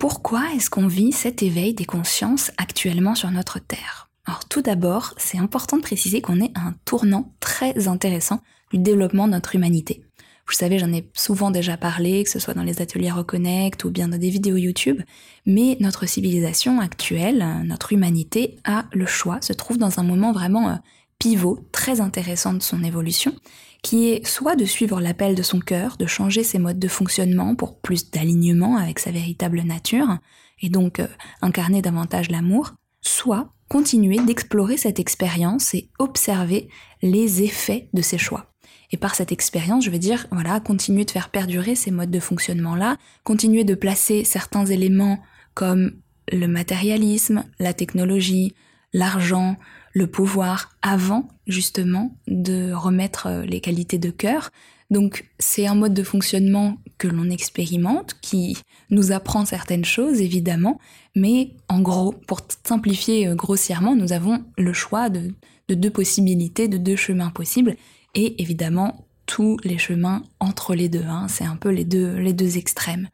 Pourquoi 0.07 0.54
est-ce 0.56 0.69
qu'on 0.69 0.86
vit 0.86 1.12
cet 1.12 1.42
éveil 1.42 1.74
des 1.74 1.86
consciences 1.86 2.52
actuellement 2.57 3.16
sur 3.16 3.31
notre 3.31 3.57
Terre? 3.57 4.07
Alors 4.28 4.46
tout 4.46 4.62
d'abord, 4.62 5.16
c'est 5.18 5.40
important 5.40 5.78
de 5.78 5.81
préciser 5.81 6.22
qu'on 6.22 6.40
est 6.40 6.52
à 6.54 6.60
un 6.60 6.75
tournant 6.86 7.34
très 7.40 7.88
intéressant 7.88 8.40
du 8.72 8.78
développement 8.78 9.25
de 9.25 9.32
notre 9.32 9.56
humanité. 9.56 10.03
Vous 10.48 10.53
savez, 10.53 10.77
j'en 10.77 10.94
ai 10.94 11.10
souvent 11.15 11.50
déjà 11.50 11.75
parlé, 11.75 12.24
que 12.24 12.29
ce 12.29 12.38
soit 12.38 12.53
dans 12.53 12.62
les 12.62 12.84
ateliers 12.84 13.10
Reconnect 13.10 13.84
ou 13.84 13.89
bien 13.89 14.08
dans 14.08 14.20
des 14.20 14.29
vidéos 14.29 14.58
YouTube, 14.58 15.01
mais 15.48 15.75
notre 15.79 16.06
civilisation 16.06 16.79
actuelle, 16.79 17.44
notre 17.65 17.91
humanité 17.91 18.58
a 18.63 18.86
le 18.91 19.08
choix, 19.08 19.41
se 19.41 19.53
trouve 19.53 19.79
dans 19.79 20.00
un 20.00 20.03
moment 20.03 20.34
vraiment 20.34 20.70
euh, 20.70 20.75
pivot 21.19 21.60
très 21.72 22.01
intéressant 22.01 22.53
de 22.53 22.62
son 22.62 22.84
évolution, 22.84 23.34
qui 23.81 24.10
est 24.10 24.25
soit 24.25 24.55
de 24.55 24.65
suivre 24.65 25.00
l'appel 25.00 25.36
de 25.36 25.43
son 25.43 25.60
cœur, 25.60 25.98
de 25.98 26.05
changer 26.05 26.43
ses 26.43 26.60
modes 26.60 26.79
de 26.79 26.88
fonctionnement 26.88 27.55
pour 27.55 27.79
plus 27.79 28.10
d'alignement 28.10 28.77
avec 28.77 29.00
sa 29.00 29.12
véritable 29.12 29.62
nature, 29.62 30.17
et 30.62 30.69
donc 30.69 31.00
euh, 31.00 31.07
incarner 31.41 31.81
davantage 31.81 32.29
l'amour, 32.29 32.74
soit 33.01 33.50
continuer 33.69 34.17
d'explorer 34.17 34.77
cette 34.77 35.00
expérience 35.00 35.74
et 35.74 35.89
observer 36.00 36.69
les 37.01 37.43
effets 37.43 37.89
de 37.93 38.01
ses 38.01 38.17
choix. 38.17 38.51
Et 38.91 38.98
par 38.98 39.15
cette 39.15 39.31
expérience, 39.31 39.86
je 39.86 39.89
veux 39.89 40.00
dire, 40.00 40.27
voilà, 40.31 40.60
continuer 40.60 41.05
de 41.05 41.12
faire 41.12 41.29
perdurer 41.29 41.75
ces 41.75 41.91
modes 41.91 42.12
de 42.12 42.19
fonctionnement-là, 42.19 42.98
continuer 43.24 43.63
de 43.63 43.75
placer 43.75 44.24
certains 44.24 44.65
éléments 44.65 45.19
comme 45.53 45.93
le 46.31 46.48
matérialisme, 46.48 47.43
la 47.60 47.74
technologie, 47.74 48.53
l'argent, 48.93 49.57
le 49.96 50.08
pouvoir 50.08 50.75
avant 50.82 51.30
justement 51.48 52.16
de 52.28 52.74
remettre 52.74 53.28
euh, 53.28 53.46
les 53.46 53.62
qualités 53.62 53.98
de 53.98 54.12
cœur. 54.12 54.52
Donc 54.92 55.25
c'est 55.40 55.66
un 55.66 55.74
mode 55.74 55.94
de 55.94 56.04
fonctionnement 56.04 56.78
que 56.98 57.08
l'on 57.08 57.30
expérimente, 57.30 58.14
qui 58.22 58.58
nous 58.92 59.14
apprend 59.14 59.46
certaines 59.46 59.86
choses 59.86 60.22
évidemment, 60.22 60.80
mais 61.16 61.54
en 61.70 61.82
gros, 61.82 62.12
pour 62.12 62.42
simplifier 62.66 63.28
euh, 63.28 63.36
grossièrement, 63.36 63.96
nous 63.96 64.12
avons 64.12 64.44
le 64.58 64.74
choix 64.74 65.10
de, 65.10 65.34
deux 65.70 65.90
possibilités, 65.90 66.68
de 66.68 66.78
deux 66.78 66.98
chemins 66.98 67.32
possibles, 67.32 67.75
et 68.14 68.42
évidemment 68.42 69.08
tous 69.25 69.58
les 69.64 69.78
chemins 69.78 70.24
entre 70.40 70.75
les 70.75 70.90
deux, 70.90 71.06
hein. 71.08 71.28
c'est 71.30 71.46
un 71.46 71.56
peu 71.56 71.70
les 71.70 71.86
deux, 71.86 72.18
les 72.18 72.34
deux 72.34 72.58
extrêmes. 72.58 73.08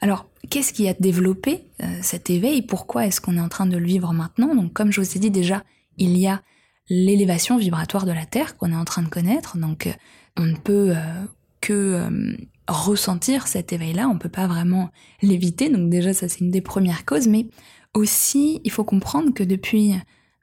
Alors, 0.00 0.26
qu'est-ce 0.50 0.72
qui 0.72 0.88
a 0.88 0.94
développé 0.94 1.64
euh, 1.82 1.86
cet 2.02 2.28
éveil? 2.28 2.62
Pourquoi 2.62 3.06
est-ce 3.06 3.20
qu'on 3.20 3.36
est 3.36 3.40
en 3.40 3.48
train 3.48 3.66
de 3.66 3.76
le 3.76 3.86
vivre 3.86 4.12
maintenant? 4.12 4.54
Donc, 4.54 4.72
comme 4.72 4.92
je 4.92 5.00
vous 5.00 5.16
ai 5.16 5.18
dit 5.18 5.30
déjà, 5.30 5.64
il 5.98 6.16
y 6.16 6.26
a 6.26 6.42
l'élévation 6.88 7.58
vibratoire 7.58 8.06
de 8.06 8.12
la 8.12 8.24
Terre 8.24 8.56
qu'on 8.56 8.72
est 8.72 8.76
en 8.76 8.84
train 8.84 9.02
de 9.02 9.08
connaître. 9.08 9.58
Donc 9.58 9.86
euh, 9.86 9.92
on 10.36 10.44
ne 10.44 10.56
peut 10.56 10.92
euh, 10.96 11.24
que 11.60 11.72
euh, 11.72 12.36
ressentir 12.66 13.46
cet 13.46 13.72
éveil-là, 13.72 14.08
on 14.08 14.14
ne 14.14 14.18
peut 14.18 14.28
pas 14.28 14.46
vraiment 14.46 14.90
l'éviter. 15.22 15.68
Donc 15.68 15.90
déjà 15.90 16.12
ça 16.14 16.28
c'est 16.28 16.40
une 16.40 16.50
des 16.50 16.62
premières 16.62 17.04
causes, 17.04 17.28
mais 17.28 17.46
Aussi, 17.94 18.60
il 18.64 18.70
faut 18.70 18.84
comprendre 18.84 19.32
que 19.32 19.42
depuis 19.42 19.94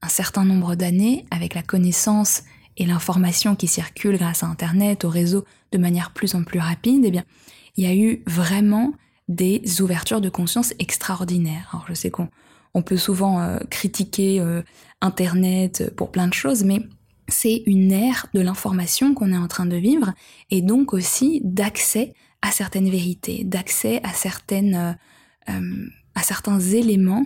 un 0.02 0.10
certain 0.10 0.44
nombre 0.44 0.76
d'années, 0.76 1.26
avec 1.32 1.54
la 1.54 1.62
connaissance 1.62 2.44
et 2.76 2.86
l'information 2.86 3.56
qui 3.56 3.68
circule 3.68 4.18
grâce 4.18 4.44
à 4.44 4.48
Internet, 4.48 5.06
au 5.06 5.10
réseau, 5.10 5.46
de 5.72 5.78
manière 5.78 6.12
plus 6.12 6.36
en 6.36 6.44
plus 6.44 6.60
rapide, 6.60 7.04
eh 7.06 7.12
bien, 7.12 7.24
il 7.78 7.86
y 7.86 7.88
a 7.88 7.96
eu 7.96 8.24
vraiment 8.26 8.94
des 9.28 9.82
ouvertures 9.82 10.22
de 10.22 10.30
conscience 10.30 10.74
extraordinaires. 10.80 11.70
Alors 11.72 11.86
je 11.88 11.94
sais 11.94 12.12
qu'on 12.12 12.30
on 12.76 12.82
peut 12.82 12.98
souvent 12.98 13.42
euh, 13.42 13.58
critiquer 13.72 14.40
euh, 14.40 14.62
Internet 15.02 15.92
pour 15.96 16.12
plein 16.12 16.28
de 16.28 16.34
choses, 16.34 16.64
mais 16.64 16.82
c'est 17.28 17.64
une 17.66 17.92
ère 17.92 18.28
de 18.34 18.42
l'information 18.42 19.16
qu'on 19.16 19.32
est 19.32 19.38
en 19.38 19.48
train 19.48 19.66
de 19.66 19.78
vivre 19.78 20.14
et 20.52 20.62
donc 20.62 20.94
aussi 20.94 21.42
d'accès 21.44 22.14
à 22.42 22.52
certaines 22.52 22.90
vérités, 22.90 23.44
d'accès 23.44 24.02
à 24.04 24.12
euh, 25.50 25.64
certains 26.22 26.60
éléments 26.60 27.26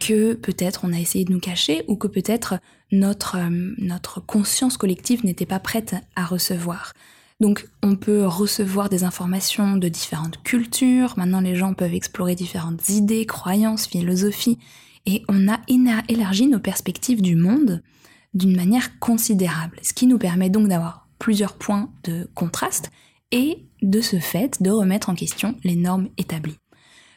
que 0.00 0.34
peut-être 0.34 0.80
on 0.84 0.92
a 0.92 0.98
essayé 0.98 1.24
de 1.24 1.32
nous 1.32 1.40
cacher 1.40 1.84
ou 1.88 1.96
que 1.96 2.08
peut-être 2.08 2.58
notre 2.92 4.20
conscience 4.26 4.76
collective 4.76 5.24
n'était 5.24 5.46
pas 5.46 5.60
prête 5.60 5.96
à 6.16 6.24
recevoir. 6.24 6.92
Donc 7.40 7.68
on 7.82 7.94
peut 7.94 8.26
recevoir 8.26 8.88
des 8.88 9.04
informations 9.04 9.76
de 9.76 9.88
différentes 9.88 10.42
cultures, 10.42 11.14
maintenant 11.16 11.40
les 11.40 11.54
gens 11.54 11.72
peuvent 11.72 11.94
explorer 11.94 12.34
différentes 12.34 12.88
idées, 12.88 13.26
croyances, 13.26 13.86
philosophies, 13.86 14.58
et 15.06 15.22
on 15.28 15.48
a 15.48 15.60
élargi 16.08 16.46
nos 16.46 16.58
perspectives 16.58 17.22
du 17.22 17.36
monde 17.36 17.82
d'une 18.34 18.56
manière 18.56 18.98
considérable, 18.98 19.78
ce 19.82 19.92
qui 19.92 20.06
nous 20.06 20.18
permet 20.18 20.50
donc 20.50 20.68
d'avoir 20.68 21.08
plusieurs 21.18 21.54
points 21.54 21.90
de 22.04 22.30
contraste 22.34 22.90
et 23.32 23.66
de 23.82 24.00
ce 24.00 24.18
fait 24.18 24.62
de 24.62 24.70
remettre 24.70 25.10
en 25.10 25.14
question 25.14 25.56
les 25.64 25.76
normes 25.76 26.08
établies. 26.16 26.58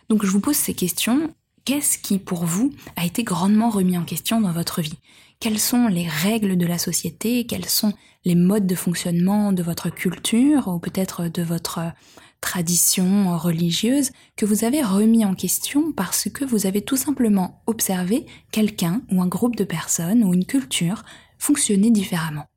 Donc 0.10 0.26
je 0.26 0.32
vous 0.32 0.42
pose 0.42 0.56
ces 0.56 0.74
questions. 0.74 1.34
Qu'est-ce 1.64 1.98
qui 1.98 2.18
pour 2.18 2.46
vous 2.46 2.74
a 2.96 3.06
été 3.06 3.24
grandement 3.24 3.70
remis 3.70 3.98
en 3.98 4.04
question 4.04 4.42
dans 4.42 4.52
votre 4.52 4.82
vie? 4.82 4.98
Quelles 5.40 5.60
sont 5.60 5.88
les 5.88 6.08
règles 6.08 6.58
de 6.58 6.66
la 6.66 6.78
société? 6.78 7.46
Quels 7.46 7.66
sont 7.66 7.94
les 8.26 8.36
modes 8.36 8.68
de 8.68 8.76
fonctionnement 8.76 9.54
de 9.54 9.64
votre 9.64 9.90
culture 9.90 10.68
ou 10.68 10.80
peut-être 10.80 11.28
de 11.28 11.42
votre 11.42 11.80
tradition 12.41 13.38
religieuse 13.38 14.12
que 14.36 14.45
vous 14.45 14.65
avez 14.65 14.81
remis 14.81 15.24
en 15.24 15.36
question 15.36 15.91
parce 15.91 16.27
que 16.29 16.43
vous 16.43 16.65
avez 16.65 16.81
tout 16.81 16.98
simplement 16.98 17.62
observé 17.67 18.25
quelqu'un 18.51 19.01
ou 19.12 19.21
un 19.21 19.27
groupe 19.27 19.55
de 19.55 19.63
personnes 19.63 20.24
ou 20.24 20.33
une 20.33 20.45
culture 20.45 21.03
fonctionner 21.38 21.91
différemment. 21.91 22.48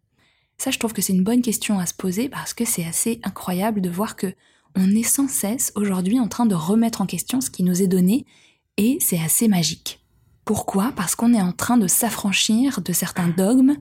Ça, 0.58 0.70
je 0.70 0.78
trouve 0.78 0.92
que 0.92 1.02
c'est 1.02 1.12
une 1.12 1.24
bonne 1.24 1.42
question 1.42 1.78
à 1.78 1.86
se 1.86 1.94
poser 1.94 2.28
parce 2.28 2.54
que 2.54 2.64
c'est 2.64 2.84
assez 2.84 3.20
incroyable 3.22 3.80
de 3.80 3.90
voir 3.90 4.16
que 4.16 4.34
on 4.76 4.90
est 4.90 5.04
sans 5.04 5.28
cesse 5.28 5.72
aujourd'hui 5.76 6.18
en 6.18 6.26
train 6.26 6.46
de 6.46 6.54
remettre 6.54 7.00
en 7.00 7.06
question 7.06 7.40
ce 7.40 7.50
qui 7.50 7.62
nous 7.62 7.82
est 7.82 7.86
donné 7.86 8.26
et 8.76 8.98
c'est 9.00 9.20
assez 9.20 9.46
magique. 9.46 10.00
Pourquoi? 10.44 10.92
Parce 10.96 11.14
qu'on 11.14 11.32
est 11.32 11.40
en 11.40 11.52
train 11.52 11.76
de 11.76 11.86
s'affranchir 11.86 12.80
de 12.80 12.92
certains 12.92 13.28
dogmes 13.28 13.76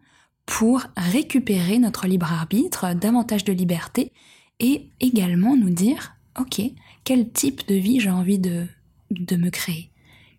pour 0.45 0.83
récupérer 0.95 1.79
notre 1.79 2.07
libre 2.07 2.31
arbitre, 2.31 2.93
davantage 2.93 3.43
de 3.43 3.53
liberté 3.53 4.11
et 4.59 4.87
également 4.99 5.55
nous 5.55 5.69
dire, 5.69 6.15
ok, 6.39 6.61
quel 7.03 7.29
type 7.29 7.67
de 7.67 7.75
vie 7.75 7.99
j'ai 7.99 8.09
envie 8.09 8.39
de, 8.39 8.67
me 9.11 9.49
créer 9.49 9.89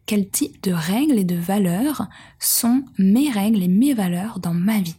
Quel 0.07 0.29
type 0.29 0.63
de 0.63 0.73
règles 0.73 1.19
et 1.19 1.25
de 1.25 1.37
valeurs 1.37 2.07
sont 2.39 2.85
mes 2.99 3.31
règles 3.31 3.63
et 3.63 3.69
mes 3.69 3.95
valeurs 3.95 4.39
dans 4.39 4.55
ma 4.55 4.81
vie 4.81 4.97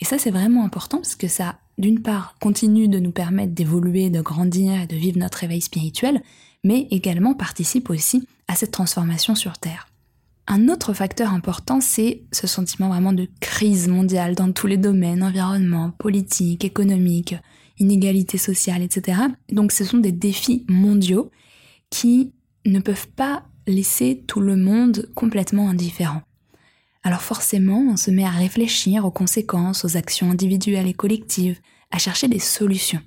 Et 0.00 0.04
ça 0.04 0.18
c'est 0.18 0.30
vraiment 0.30 0.64
important 0.64 0.98
parce 0.98 1.16
que 1.16 1.28
ça, 1.28 1.58
d'une 1.78 2.02
part, 2.02 2.34
continue 2.40 2.88
de 2.88 2.98
nous 2.98 3.12
permettre 3.12 3.54
d'évoluer, 3.54 4.10
de 4.10 4.20
grandir 4.20 4.80
et 4.80 4.86
de 4.86 4.96
vivre 4.96 5.18
notre 5.18 5.38
réveil 5.38 5.60
spirituel, 5.60 6.22
mais 6.64 6.86
également 6.90 7.34
participe 7.34 7.90
aussi 7.90 8.26
à 8.48 8.54
cette 8.54 8.72
transformation 8.72 9.34
sur 9.34 9.58
Terre. 9.58 9.86
Un 10.46 10.68
autre 10.68 10.92
facteur 10.92 11.32
important, 11.32 11.80
c'est 11.80 12.22
ce 12.32 12.46
sentiment 12.46 12.88
vraiment 12.88 13.12
de 13.12 13.28
crise 13.40 13.86
mondiale 13.86 14.34
dans 14.34 14.50
tous 14.50 14.66
les 14.66 14.76
domaines, 14.76 15.22
environnement, 15.22 15.92
politique, 15.92 16.64
économique, 16.64 17.36
inégalités 17.80 18.38
sociales, 18.38 18.82
etc. 18.82 19.20
Donc 19.50 19.72
ce 19.72 19.84
sont 19.84 19.98
des 19.98 20.12
défis 20.12 20.64
mondiaux 20.68 21.30
qui 21.90 22.32
ne 22.64 22.78
peuvent 22.78 23.08
pas 23.08 23.44
laisser 23.66 24.22
tout 24.26 24.40
le 24.40 24.56
monde 24.56 25.10
complètement 25.14 25.68
indifférent. 25.68 26.22
Alors 27.02 27.22
forcément, 27.22 27.80
on 27.90 27.96
se 27.96 28.10
met 28.10 28.24
à 28.24 28.30
réfléchir 28.30 29.04
aux 29.04 29.10
conséquences, 29.10 29.84
aux 29.84 29.96
actions 29.96 30.30
individuelles 30.30 30.86
et 30.86 30.94
collectives, 30.94 31.58
à 31.90 31.98
chercher 31.98 32.28
des 32.28 32.38
solutions. 32.38 33.00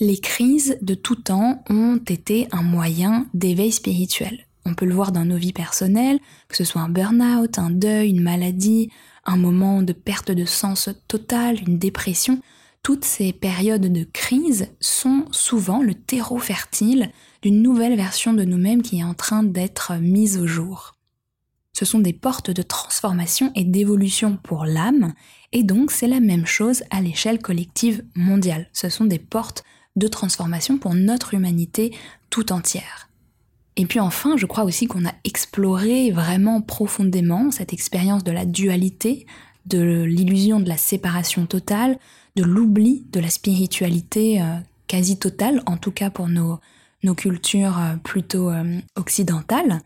Les 0.00 0.18
crises 0.18 0.76
de 0.82 0.94
tout 0.94 1.14
temps 1.14 1.62
ont 1.70 1.96
été 1.96 2.48
un 2.52 2.62
moyen 2.62 3.26
d'éveil 3.32 3.72
spirituel. 3.72 4.46
On 4.66 4.74
peut 4.74 4.84
le 4.84 4.94
voir 4.94 5.12
dans 5.12 5.24
nos 5.24 5.36
vies 5.36 5.52
personnelles, 5.52 6.18
que 6.48 6.56
ce 6.56 6.64
soit 6.64 6.82
un 6.82 6.88
burn-out, 6.88 7.58
un 7.58 7.70
deuil, 7.70 8.10
une 8.10 8.20
maladie, 8.20 8.90
un 9.24 9.36
moment 9.36 9.82
de 9.82 9.92
perte 9.92 10.32
de 10.32 10.44
sens 10.44 10.90
totale, 11.08 11.60
une 11.66 11.78
dépression 11.78 12.40
toutes 12.86 13.04
ces 13.04 13.32
périodes 13.32 13.92
de 13.92 14.04
crise 14.04 14.68
sont 14.78 15.24
souvent 15.32 15.82
le 15.82 15.92
terreau 15.92 16.38
fertile 16.38 17.10
d'une 17.42 17.60
nouvelle 17.60 17.96
version 17.96 18.32
de 18.32 18.44
nous-mêmes 18.44 18.82
qui 18.82 19.00
est 19.00 19.02
en 19.02 19.12
train 19.12 19.42
d'être 19.42 19.94
mise 19.94 20.38
au 20.38 20.46
jour. 20.46 20.94
Ce 21.72 21.84
sont 21.84 21.98
des 21.98 22.12
portes 22.12 22.52
de 22.52 22.62
transformation 22.62 23.50
et 23.56 23.64
d'évolution 23.64 24.38
pour 24.40 24.66
l'âme, 24.66 25.14
et 25.50 25.64
donc 25.64 25.90
c'est 25.90 26.06
la 26.06 26.20
même 26.20 26.46
chose 26.46 26.84
à 26.90 27.00
l'échelle 27.00 27.40
collective 27.40 28.04
mondiale. 28.14 28.68
Ce 28.72 28.88
sont 28.88 29.04
des 29.04 29.18
portes 29.18 29.64
de 29.96 30.06
transformation 30.06 30.78
pour 30.78 30.94
notre 30.94 31.34
humanité 31.34 31.92
tout 32.30 32.52
entière. 32.52 33.08
Et 33.74 33.86
puis 33.86 33.98
enfin, 33.98 34.36
je 34.36 34.46
crois 34.46 34.62
aussi 34.62 34.86
qu'on 34.86 35.06
a 35.06 35.14
exploré 35.24 36.12
vraiment 36.12 36.60
profondément 36.60 37.50
cette 37.50 37.72
expérience 37.72 38.22
de 38.22 38.30
la 38.30 38.46
dualité, 38.46 39.26
de 39.64 40.04
l'illusion 40.04 40.60
de 40.60 40.68
la 40.68 40.76
séparation 40.76 41.46
totale, 41.46 41.98
de 42.36 42.44
l'oubli 42.44 43.04
de 43.10 43.18
la 43.18 43.30
spiritualité 43.30 44.40
euh, 44.40 44.56
quasi 44.86 45.18
totale, 45.18 45.62
en 45.66 45.76
tout 45.76 45.90
cas 45.90 46.10
pour 46.10 46.28
nos, 46.28 46.60
nos 47.02 47.14
cultures 47.14 47.78
euh, 47.78 47.96
plutôt 47.96 48.50
euh, 48.50 48.78
occidentales, 48.94 49.80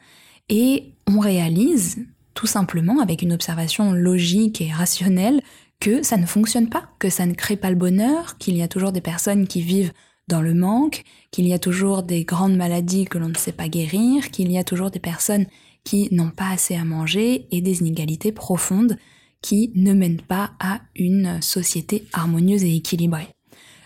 et 0.48 0.92
on 1.06 1.20
réalise 1.20 2.04
tout 2.34 2.46
simplement 2.46 3.00
avec 3.00 3.22
une 3.22 3.32
observation 3.32 3.92
logique 3.92 4.60
et 4.60 4.72
rationnelle 4.72 5.40
que 5.78 6.02
ça 6.02 6.16
ne 6.16 6.26
fonctionne 6.26 6.68
pas, 6.68 6.84
que 6.98 7.08
ça 7.08 7.24
ne 7.24 7.34
crée 7.34 7.56
pas 7.56 7.70
le 7.70 7.76
bonheur, 7.76 8.36
qu'il 8.38 8.56
y 8.56 8.62
a 8.62 8.68
toujours 8.68 8.92
des 8.92 9.00
personnes 9.00 9.46
qui 9.46 9.62
vivent 9.62 9.92
dans 10.28 10.42
le 10.42 10.54
manque, 10.54 11.04
qu'il 11.30 11.46
y 11.46 11.52
a 11.52 11.58
toujours 11.58 12.02
des 12.02 12.24
grandes 12.24 12.56
maladies 12.56 13.06
que 13.06 13.18
l'on 13.18 13.28
ne 13.28 13.36
sait 13.36 13.52
pas 13.52 13.68
guérir, 13.68 14.30
qu'il 14.30 14.50
y 14.50 14.58
a 14.58 14.64
toujours 14.64 14.90
des 14.90 15.00
personnes 15.00 15.46
qui 15.84 16.08
n'ont 16.12 16.30
pas 16.30 16.50
assez 16.50 16.76
à 16.76 16.84
manger 16.84 17.46
et 17.50 17.60
des 17.60 17.80
inégalités 17.80 18.32
profondes 18.32 18.96
qui 19.42 19.72
ne 19.74 19.92
mène 19.92 20.20
pas 20.20 20.50
à 20.60 20.80
une 20.94 21.40
société 21.42 22.06
harmonieuse 22.12 22.64
et 22.64 22.76
équilibrée. 22.76 23.28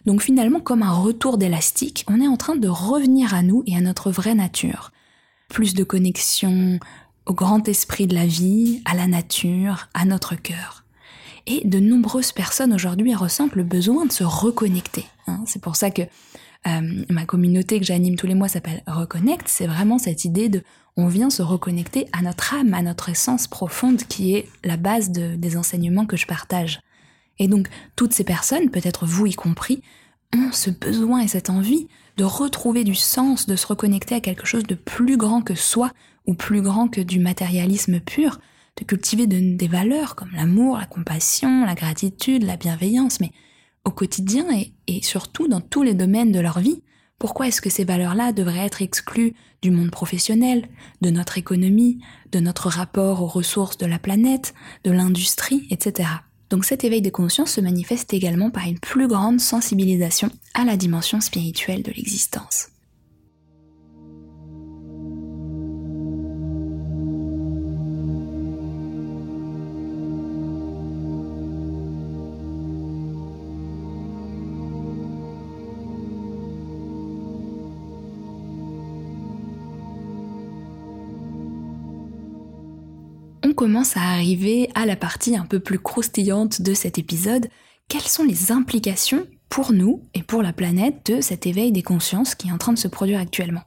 Donc 0.07 0.23
finalement, 0.23 0.61
comme 0.61 0.83
un 0.83 0.93
retour 0.93 1.39
d'élastique, 1.39 2.05
on 2.09 2.21
est 2.21 2.29
en 2.29 2.37
train 2.37 2.57
de 2.57 2.69
revenir 2.69 3.35
à 3.35 3.43
nous 3.43 3.63
et 3.67 3.77
à 3.77 3.81
notre 3.81 4.11
vraie 4.11 4.35
nature. 4.35 4.93
Plus 5.49 5.75
de 5.75 5.85
connexion 5.85 6.79
au 7.27 7.33
grand 7.33 7.69
esprit 7.69 8.07
de 8.07 8.15
la 8.15 8.27
vie, 8.27 8.83
à 8.85 8.95
la 8.95 9.07
nature, 9.07 9.89
à 9.95 10.05
notre 10.05 10.35
cœur. 10.35 10.85
Et 11.47 11.67
de 11.67 11.79
nombreuses 11.79 12.33
personnes 12.33 12.73
aujourd'hui 12.73 13.15
ressentent 13.15 13.55
le 13.55 13.65
besoin 13.65 14.07
de 14.07 14.13
se 14.13 14.25
reconnecter. 14.25 15.07
Hein. 15.27 15.43
C'est 15.47 15.61
pour 15.61 15.77
ça 15.77 15.91
que 15.91 16.03
euh, 16.67 17.05
ma 17.11 17.27
communauté 17.27 17.79
que 17.79 17.87
j'anime 17.87 18.17
tous 18.17 18.27
les 18.27 18.35
mois 18.35 18.49
s'appelle 18.49 18.83
Reconnect. 18.87 19.49
C'est 19.49 19.67
vraiment 19.67 19.99
cette 19.99 20.25
idée 20.25 20.49
de 20.49 20.63
on 20.97 21.09
vient 21.09 21.31
se 21.31 21.43
reconnecter 21.43 22.07
à 22.13 22.23
notre 22.23 22.55
âme, 22.55 22.73
à 22.73 22.83
notre 22.83 23.09
essence 23.09 23.49
profonde 23.49 24.03
qui 24.05 24.35
est 24.35 24.49
la 24.63 24.77
base 24.77 25.11
des 25.11 25.57
enseignements 25.57 26.07
que 26.07 26.17
je 26.17 26.27
partage. 26.27 26.81
Et 27.39 27.49
donc, 27.49 27.69
toutes 27.97 28.13
ces 28.13 28.25
personnes, 28.25 28.71
peut-être 28.71 29.07
vous 29.07 29.27
y 29.27 29.35
compris, 29.35 29.83
ont 30.35 30.53
ce 30.53 30.71
besoin 30.71 31.21
et 31.21 31.29
cette 31.29 31.51
envie 31.51 31.89
de 32.17 32.25
retrouver 32.25 32.85
du 32.85 32.95
sens, 32.95 33.47
de 33.47 33.57
se 33.57 33.67
reconnecter 33.67 34.15
à 34.15 34.21
quelque 34.21 34.47
chose 34.47 34.65
de 34.65 34.77
plus 34.77 35.17
grand 35.17 35.43
que 35.43 35.55
soi 35.55 35.91
ou 36.27 36.35
plus 36.35 36.63
grand 36.63 36.89
que 36.89 37.01
du 37.01 37.19
matérialisme 37.19 38.01
pur, 38.01 38.39
de 38.77 38.85
cultiver 38.85 39.27
des 39.27 39.69
valeurs 39.69 40.15
comme 40.15 40.31
l'amour, 40.35 40.79
la 40.79 40.87
compassion, 40.87 41.65
la 41.65 41.75
gratitude, 41.75 42.45
la 42.45 42.57
bienveillance, 42.57 43.21
mais 43.21 43.33
au 43.85 43.91
quotidien 43.91 44.47
et 44.87 45.03
surtout 45.03 45.49
dans 45.49 45.61
tous 45.61 45.83
les 45.83 45.95
domaines 45.95 46.33
de 46.33 46.41
leur 46.41 46.59
vie, 46.59 46.83
pourquoi 47.19 47.49
est-ce 47.49 47.61
que 47.61 47.71
ces 47.71 47.85
valeurs-là 47.85 48.33
devraient 48.33 48.67
être 48.67 48.83
exclues 48.83 49.35
du 49.63 49.71
monde 49.71 49.91
professionnel, 49.91 50.69
de 51.01 51.11
notre 51.11 51.39
économie, 51.39 52.01
de 52.33 52.41
notre 52.41 52.69
rapport 52.69 53.23
aux 53.23 53.27
ressources 53.27 53.79
de 53.79 53.87
la 53.87 53.99
planète, 53.99 54.55
de 54.85 54.91
l'industrie, 54.91 55.67
etc. 55.71 56.09
Donc 56.51 56.65
cet 56.65 56.85
éveil 56.85 57.03
de 57.03 57.11
conscience 57.11 57.53
se 57.53 57.61
manifeste 57.61 58.13
également 58.13 58.51
par 58.51 58.67
une 58.67 58.79
plus 58.79 59.09
grande 59.09 59.41
sensibilisation 59.41 60.31
à 60.53 60.65
la 60.65 60.77
dimension 60.77 61.21
spirituelle 61.21 61.83
de 61.83 61.93
l'existence. 61.93 62.69
Commence 83.55 83.97
à 83.97 84.03
arriver 84.03 84.69
à 84.75 84.87
la 84.87 84.97
partie 84.97 85.37
un 85.37 85.47
peu 85.47 85.61
plus 85.61 85.79
croustillante 85.79 86.61
de 86.61 86.75
cet 86.75 86.99
épisode. 86.99 87.49
Quelles 87.89 88.03
sont 88.03 88.25
les 88.25 88.53
implications 88.53 89.27
pour 89.49 89.73
nous 89.73 90.03
et 90.15 90.23
pour 90.23 90.43
la 90.43 90.53
planète 90.53 91.11
de 91.11 91.21
cet 91.21 91.47
éveil 91.47 91.73
des 91.73 91.83
consciences 91.83 92.35
qui 92.35 92.49
est 92.49 92.53
en 92.53 92.59
train 92.59 92.73
de 92.73 92.79
se 92.79 92.89
produire 92.89 93.21
actuellement? 93.21 93.63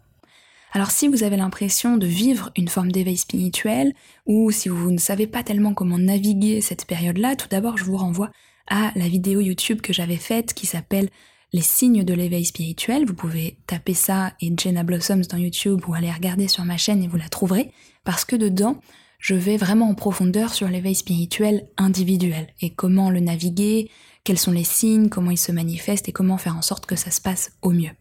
Alors 0.74 0.92
si 0.92 1.08
vous 1.08 1.24
avez 1.24 1.38
l'impression 1.38 1.98
de 1.98 2.06
vivre 2.06 2.52
une 2.56 2.68
forme 2.68 2.92
d'éveil 2.92 3.18
spirituel, 3.18 3.94
ou 4.26 4.52
si 4.52 4.70
vous 4.70 4.92
ne 4.92 4.98
savez 4.98 5.26
pas 5.26 5.44
tellement 5.44 5.74
comment 5.74 5.98
naviguer 5.98 6.62
cette 6.62 6.86
période-là, 6.86 7.36
tout 7.36 7.48
d'abord 7.48 7.78
je 7.78 7.86
vous 7.86 7.98
renvoie 7.98 8.32
à 8.68 8.92
la 8.96 9.08
vidéo 9.08 9.40
YouTube 9.40 9.82
que 9.82 9.94
j'avais 9.94 10.18
faite 10.18 10.54
qui 10.54 10.68
s'appelle 10.68 11.10
les 11.54 11.62
signes 11.62 12.04
de 12.04 12.14
l'éveil 12.14 12.46
spirituel. 12.46 13.06
Vous 13.06 13.14
pouvez 13.14 13.58
taper 13.66 13.94
ça 13.94 14.34
et 14.42 14.54
Jenna 14.56 14.84
Blossoms 14.84 15.24
dans 15.30 15.38
YouTube 15.38 15.82
ou 15.88 15.94
aller 15.94 16.12
regarder 16.12 16.48
sur 16.48 16.66
ma 16.66 16.78
chaîne 16.78 17.02
et 17.02 17.08
vous 17.08 17.18
la 17.18 17.30
trouverez 17.30 17.72
parce 18.04 18.26
que 18.26 18.36
dedans, 18.36 18.80
je 19.20 19.36
vais 19.36 19.58
vraiment 19.58 19.90
en 19.90 19.96
profondeur 19.96 20.54
sur 20.54 20.68
l'éveil 20.68 20.96
spirituel 20.96 21.68
individuel 21.78 22.48
et 22.62 22.70
comment 22.70 23.10
le 23.10 23.20
naviguer, 23.20 23.90
quels 24.24 24.38
sont 24.38 24.52
les 24.52 24.64
signes, 24.64 25.10
comment 25.10 25.32
ils 25.32 25.38
se 25.38 25.52
manifestent 25.52 26.10
et 26.10 26.12
comment 26.12 26.38
faire 26.38 26.58
en 26.58 26.62
sorte 26.62 26.86
que 26.86 26.96
ça 26.96 27.12
se 27.12 27.22
passe 27.22 27.52
au 27.62 27.72
mieux. 27.72 27.92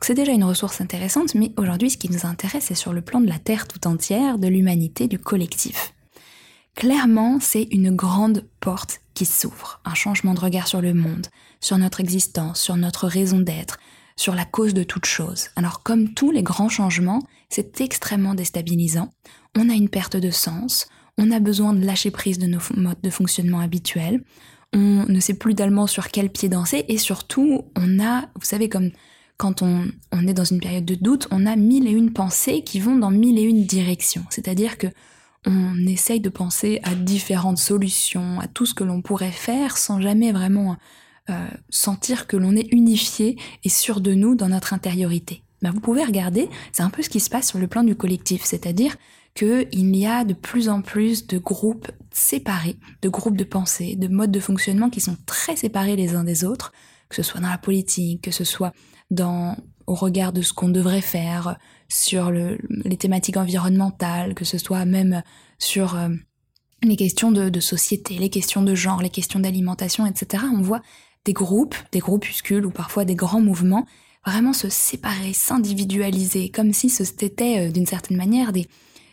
C'est 0.00 0.14
déjà 0.14 0.32
une 0.32 0.44
ressource 0.44 0.80
intéressante, 0.80 1.34
mais 1.34 1.52
aujourd'hui 1.56 1.90
ce 1.90 1.98
qui 1.98 2.10
nous 2.10 2.26
intéresse 2.26 2.66
c'est 2.66 2.74
sur 2.74 2.92
le 2.92 3.02
plan 3.02 3.20
de 3.20 3.28
la 3.28 3.38
Terre 3.38 3.66
tout 3.66 3.86
entière, 3.86 4.38
de 4.38 4.48
l'humanité, 4.48 5.08
du 5.08 5.18
collectif. 5.18 5.94
Clairement, 6.74 7.38
c'est 7.40 7.66
une 7.72 7.90
grande 7.90 8.44
porte 8.60 9.00
qui 9.14 9.24
s'ouvre, 9.24 9.80
un 9.84 9.94
changement 9.94 10.34
de 10.34 10.40
regard 10.40 10.68
sur 10.68 10.80
le 10.80 10.94
monde, 10.94 11.26
sur 11.60 11.76
notre 11.76 11.98
existence, 11.98 12.60
sur 12.60 12.76
notre 12.76 13.08
raison 13.08 13.40
d'être, 13.40 13.78
sur 14.18 14.34
la 14.34 14.44
cause 14.44 14.74
de 14.74 14.82
toute 14.82 15.06
chose. 15.06 15.48
Alors 15.56 15.82
comme 15.82 16.12
tous 16.12 16.30
les 16.30 16.42
grands 16.42 16.68
changements, 16.68 17.22
c'est 17.48 17.80
extrêmement 17.80 18.34
déstabilisant. 18.34 19.10
On 19.56 19.70
a 19.70 19.74
une 19.74 19.88
perte 19.88 20.16
de 20.16 20.30
sens, 20.30 20.88
on 21.16 21.30
a 21.30 21.40
besoin 21.40 21.72
de 21.72 21.86
lâcher 21.86 22.10
prise 22.10 22.38
de 22.38 22.46
nos 22.46 22.58
modes 22.76 23.00
de 23.02 23.10
fonctionnement 23.10 23.60
habituels, 23.60 24.22
on 24.74 25.06
ne 25.08 25.20
sait 25.20 25.34
plus 25.34 25.54
tellement 25.54 25.86
sur 25.86 26.08
quel 26.08 26.30
pied 26.30 26.48
danser 26.48 26.84
et 26.88 26.98
surtout 26.98 27.62
on 27.74 28.00
a, 28.00 28.22
vous 28.34 28.44
savez 28.44 28.68
comme 28.68 28.90
quand 29.38 29.62
on, 29.62 29.86
on, 30.12 30.26
est 30.26 30.34
dans 30.34 30.44
une 30.44 30.60
période 30.60 30.84
de 30.84 30.96
doute, 30.96 31.28
on 31.30 31.46
a 31.46 31.54
mille 31.54 31.86
et 31.86 31.92
une 31.92 32.12
pensées 32.12 32.62
qui 32.62 32.80
vont 32.80 32.96
dans 32.96 33.12
mille 33.12 33.38
et 33.38 33.42
une 33.42 33.64
directions. 33.64 34.24
C'est-à-dire 34.30 34.78
que 34.78 34.88
on 35.46 35.86
essaye 35.86 36.20
de 36.20 36.28
penser 36.28 36.80
à 36.82 36.96
différentes 36.96 37.58
solutions, 37.58 38.40
à 38.40 38.48
tout 38.48 38.66
ce 38.66 38.74
que 38.74 38.82
l'on 38.82 39.00
pourrait 39.00 39.30
faire 39.30 39.78
sans 39.78 40.00
jamais 40.00 40.32
vraiment 40.32 40.76
euh, 41.30 41.48
sentir 41.70 42.26
que 42.26 42.36
l'on 42.36 42.56
est 42.56 42.68
unifié 42.72 43.36
et 43.64 43.68
sûr 43.68 44.00
de 44.00 44.14
nous 44.14 44.34
dans 44.34 44.48
notre 44.48 44.72
intériorité. 44.72 45.42
Ben, 45.62 45.70
vous 45.70 45.80
pouvez 45.80 46.04
regarder, 46.04 46.48
c'est 46.72 46.82
un 46.82 46.90
peu 46.90 47.02
ce 47.02 47.08
qui 47.08 47.20
se 47.20 47.30
passe 47.30 47.48
sur 47.48 47.58
le 47.58 47.66
plan 47.66 47.82
du 47.82 47.96
collectif, 47.96 48.44
c'est-à-dire 48.44 48.96
qu'il 49.34 49.96
y 49.96 50.06
a 50.06 50.24
de 50.24 50.34
plus 50.34 50.68
en 50.68 50.82
plus 50.82 51.26
de 51.26 51.38
groupes 51.38 51.90
séparés, 52.10 52.76
de 53.02 53.08
groupes 53.08 53.36
de 53.36 53.44
pensée, 53.44 53.96
de 53.96 54.08
modes 54.08 54.30
de 54.30 54.40
fonctionnement 54.40 54.90
qui 54.90 55.00
sont 55.00 55.16
très 55.26 55.56
séparés 55.56 55.96
les 55.96 56.14
uns 56.14 56.24
des 56.24 56.44
autres, 56.44 56.72
que 57.08 57.16
ce 57.16 57.22
soit 57.22 57.40
dans 57.40 57.50
la 57.50 57.58
politique, 57.58 58.22
que 58.22 58.30
ce 58.30 58.44
soit 58.44 58.72
dans 59.10 59.56
au 59.86 59.94
regard 59.94 60.32
de 60.32 60.42
ce 60.42 60.52
qu'on 60.52 60.68
devrait 60.68 61.00
faire, 61.00 61.56
sur 61.88 62.30
le, 62.30 62.58
les 62.68 62.98
thématiques 62.98 63.38
environnementales, 63.38 64.34
que 64.34 64.44
ce 64.44 64.58
soit 64.58 64.84
même 64.84 65.22
sur 65.58 65.96
euh, 65.96 66.10
les 66.82 66.96
questions 66.96 67.32
de, 67.32 67.48
de, 67.48 67.60
société, 67.60 68.18
les 68.18 68.28
questions 68.28 68.62
de 68.62 68.74
genre, 68.74 69.00
les 69.00 69.08
questions 69.08 69.40
d'alimentation, 69.40 70.04
etc. 70.06 70.44
On 70.54 70.60
voit 70.60 70.82
des 71.24 71.32
groupes, 71.32 71.76
des 71.92 71.98
groupuscules 71.98 72.66
ou 72.66 72.70
parfois 72.70 73.04
des 73.04 73.14
grands 73.14 73.40
mouvements 73.40 73.86
vraiment 74.24 74.52
se 74.52 74.68
séparer, 74.68 75.32
s'individualiser, 75.32 76.50
comme 76.50 76.72
si 76.72 76.90
c'était 76.90 77.68
euh, 77.68 77.70
d'une 77.70 77.86
certaine 77.86 78.16
manière 78.16 78.52
des, 78.52 78.66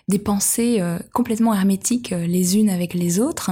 des 0.08 0.20
pensées 0.20 0.78
euh, 0.80 1.00
complètement 1.14 1.54
hermétiques 1.54 2.10
les 2.10 2.58
unes 2.58 2.70
avec 2.70 2.94
les 2.94 3.20
autres, 3.20 3.52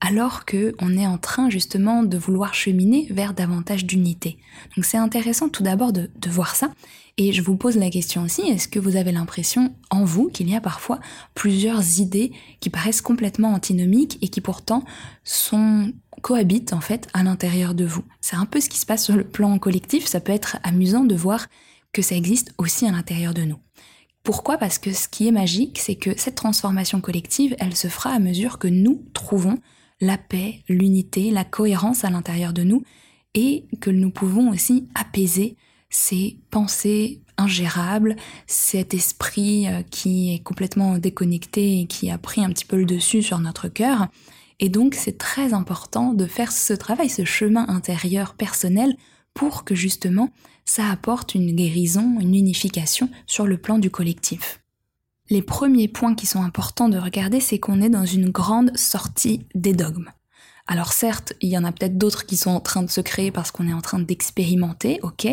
alors 0.00 0.44
que 0.44 0.74
on 0.80 0.96
est 0.96 1.06
en 1.06 1.18
train 1.18 1.48
justement 1.48 2.02
de 2.02 2.18
vouloir 2.18 2.54
cheminer 2.54 3.06
vers 3.10 3.34
davantage 3.34 3.86
d'unité. 3.86 4.38
Donc 4.76 4.84
c'est 4.84 4.98
intéressant 4.98 5.48
tout 5.48 5.62
d'abord 5.62 5.92
de, 5.92 6.10
voir 6.28 6.54
ça. 6.54 6.70
Et 7.18 7.32
je 7.32 7.40
vous 7.40 7.56
pose 7.56 7.76
la 7.78 7.88
question 7.88 8.24
aussi, 8.24 8.42
est-ce 8.42 8.68
que 8.68 8.78
vous 8.78 8.96
avez 8.96 9.10
l'impression 9.10 9.74
en 9.90 10.04
vous 10.04 10.28
qu'il 10.28 10.50
y 10.50 10.54
a 10.54 10.60
parfois 10.60 11.00
plusieurs 11.34 11.98
idées 11.98 12.32
qui 12.60 12.68
paraissent 12.68 13.00
complètement 13.00 13.54
antinomiques 13.54 14.18
et 14.20 14.28
qui 14.28 14.42
pourtant 14.42 14.84
sont 15.24 15.92
cohabitent 16.26 16.72
en 16.72 16.80
fait 16.80 17.06
à 17.12 17.22
l'intérieur 17.22 17.72
de 17.72 17.84
vous 17.84 18.02
C'est 18.20 18.34
un 18.34 18.46
peu 18.46 18.60
ce 18.60 18.68
qui 18.68 18.78
se 18.78 18.86
passe 18.86 19.04
sur 19.04 19.14
le 19.14 19.22
plan 19.22 19.60
collectif, 19.60 20.06
ça 20.06 20.18
peut 20.18 20.32
être 20.32 20.56
amusant 20.64 21.04
de 21.04 21.14
voir 21.14 21.46
que 21.92 22.02
ça 22.02 22.16
existe 22.16 22.52
aussi 22.58 22.84
à 22.84 22.90
l'intérieur 22.90 23.32
de 23.32 23.42
nous. 23.42 23.58
Pourquoi? 24.24 24.58
Parce 24.58 24.80
que 24.80 24.92
ce 24.92 25.06
qui 25.06 25.28
est 25.28 25.30
magique, 25.30 25.78
c'est 25.78 25.94
que 25.94 26.18
cette 26.18 26.34
transformation 26.34 27.00
collective, 27.00 27.54
elle 27.60 27.76
se 27.76 27.86
fera 27.86 28.10
à 28.10 28.18
mesure 28.18 28.58
que 28.58 28.66
nous 28.66 29.06
trouvons 29.14 29.58
la 30.00 30.18
paix, 30.18 30.64
l'unité, 30.68 31.30
la 31.30 31.44
cohérence 31.44 32.02
à 32.02 32.10
l'intérieur 32.10 32.52
de 32.52 32.64
nous 32.64 32.82
et 33.34 33.68
que 33.80 33.90
nous 33.90 34.10
pouvons 34.10 34.50
aussi 34.50 34.88
apaiser 34.96 35.56
ces 35.90 36.40
pensées 36.50 37.22
ingérables, 37.36 38.16
cet 38.48 38.94
esprit 38.94 39.68
euh, 39.68 39.82
qui 39.92 40.34
est 40.34 40.40
complètement 40.40 40.98
déconnecté 40.98 41.82
et 41.82 41.86
qui 41.86 42.10
a 42.10 42.18
pris 42.18 42.42
un 42.42 42.50
petit 42.50 42.64
peu 42.64 42.78
le 42.78 42.84
dessus 42.84 43.22
sur 43.22 43.38
notre 43.38 43.68
cœur. 43.68 44.08
Et 44.58 44.68
donc 44.68 44.94
c'est 44.94 45.18
très 45.18 45.52
important 45.52 46.14
de 46.14 46.26
faire 46.26 46.52
ce 46.52 46.72
travail, 46.72 47.10
ce 47.10 47.24
chemin 47.24 47.68
intérieur 47.68 48.34
personnel 48.34 48.96
pour 49.34 49.64
que 49.64 49.74
justement 49.74 50.30
ça 50.64 50.90
apporte 50.90 51.34
une 51.34 51.54
guérison, 51.54 52.18
une 52.20 52.34
unification 52.34 53.08
sur 53.26 53.46
le 53.46 53.58
plan 53.58 53.78
du 53.78 53.90
collectif. 53.90 54.60
Les 55.28 55.42
premiers 55.42 55.88
points 55.88 56.14
qui 56.14 56.26
sont 56.26 56.42
importants 56.42 56.88
de 56.88 56.98
regarder, 56.98 57.40
c'est 57.40 57.58
qu'on 57.58 57.82
est 57.82 57.90
dans 57.90 58.06
une 58.06 58.30
grande 58.30 58.76
sortie 58.76 59.46
des 59.54 59.72
dogmes. 59.72 60.10
Alors 60.66 60.92
certes, 60.92 61.32
il 61.40 61.48
y 61.48 61.58
en 61.58 61.64
a 61.64 61.72
peut-être 61.72 61.98
d'autres 61.98 62.26
qui 62.26 62.36
sont 62.36 62.50
en 62.50 62.60
train 62.60 62.82
de 62.82 62.90
se 62.90 63.00
créer 63.00 63.30
parce 63.30 63.50
qu'on 63.50 63.68
est 63.68 63.72
en 63.72 63.80
train 63.80 63.98
d'expérimenter, 64.00 65.00
ok 65.02 65.28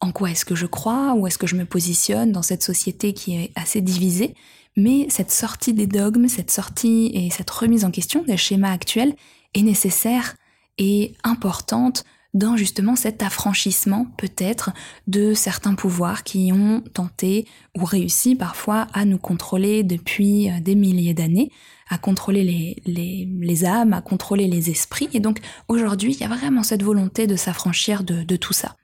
En 0.00 0.12
quoi 0.12 0.30
est-ce 0.30 0.44
que 0.44 0.54
je 0.54 0.66
crois 0.66 1.14
Où 1.14 1.26
est-ce 1.26 1.38
que 1.38 1.46
je 1.46 1.56
me 1.56 1.64
positionne 1.64 2.32
dans 2.32 2.42
cette 2.42 2.62
société 2.62 3.12
qui 3.12 3.34
est 3.34 3.52
assez 3.56 3.80
divisée 3.80 4.34
Mais 4.76 5.06
cette 5.08 5.30
sortie 5.30 5.72
des 5.72 5.86
dogmes, 5.86 6.28
cette 6.28 6.50
sortie 6.50 7.10
et 7.14 7.30
cette 7.30 7.50
remise 7.50 7.84
en 7.84 7.90
question 7.90 8.22
des 8.24 8.36
schémas 8.36 8.72
actuels 8.72 9.14
est 9.54 9.62
nécessaire 9.62 10.36
et 10.78 11.14
importante 11.24 12.04
dans 12.36 12.56
justement 12.56 12.96
cet 12.96 13.22
affranchissement 13.22 14.06
peut-être 14.18 14.70
de 15.06 15.32
certains 15.32 15.74
pouvoirs 15.74 16.22
qui 16.22 16.52
ont 16.52 16.82
tenté 16.92 17.46
ou 17.76 17.84
réussi 17.84 18.34
parfois 18.34 18.88
à 18.92 19.06
nous 19.06 19.16
contrôler 19.16 19.82
depuis 19.82 20.50
euh, 20.50 20.60
des 20.60 20.74
milliers 20.74 21.14
d'années, 21.14 21.50
à 21.88 21.96
contrôler 21.96 22.76
les, 22.84 23.64
âmes, 23.64 23.94
à 23.94 24.02
contrôler 24.02 24.48
les 24.48 24.68
esprits. 24.68 25.08
Et 25.14 25.20
donc 25.20 25.40
aujourd'hui, 25.68 26.12
il 26.12 26.20
y 26.20 26.24
a 26.24 26.28
vraiment 26.28 26.62
cette 26.62 26.82
volonté 26.82 27.26
de 27.26 27.36
s'affranchir 27.36 28.04
de, 28.04 28.36
tout 28.36 28.52
ça. 28.52 28.76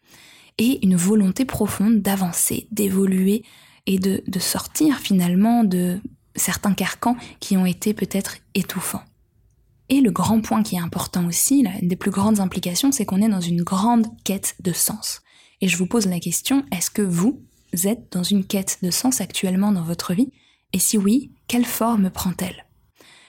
Et 0.57 0.83
une 0.83 0.97
volonté 0.97 1.45
profonde 1.45 2.01
d'avancer, 2.01 2.69
d'évoluer 2.71 3.43
et 3.87 3.99
de, 3.99 4.23
sortir 4.38 4.99
finalement 4.99 5.64
de 5.64 6.01
certains 6.37 6.75
carcans 6.75 7.16
qui 7.40 7.57
ont 7.57 7.66
été 7.66 7.95
peut-être 7.95 8.37
étouffants. 8.55 9.03
Et 9.88 10.01
le 10.01 10.11
grand 10.11 10.40
point 10.40 10.62
qui 10.62 10.77
est 10.77 10.81
important 10.81 11.27
aussi, 11.27 11.64
une 11.81 11.88
des 11.88 11.97
plus 11.97 12.11
grandes 12.11 12.40
implications, 12.40 12.92
c'est 12.92 13.05
qu'on 13.05 13.21
est 13.21 13.29
dans 13.29 13.40
une 13.40 13.62
grande 13.62 14.07
quête 14.25 14.55
de 14.61 14.73
sens. 14.73 15.21
Et 15.61 15.68
je 15.68 15.77
vous 15.77 15.87
pose 15.87 16.07
la 16.07 16.21
question, 16.21 16.64
est-ce 16.73 16.90
que 16.90 17.03
vous 17.03 17.42
êtes 17.85 18.12
dans 18.12 18.23
une 18.23 18.45
quête 18.45 18.79
de 18.83 18.90
sens 18.90 19.21
actuellement 19.21 19.73
dans 19.73 19.83
votre 19.83 20.14
vie? 20.14 20.33
Et 20.73 20.79
si 20.79 20.97
oui, 20.97 21.33
quelle 21.49 21.66
forme 21.66 22.11
prend-elle? 22.11 22.66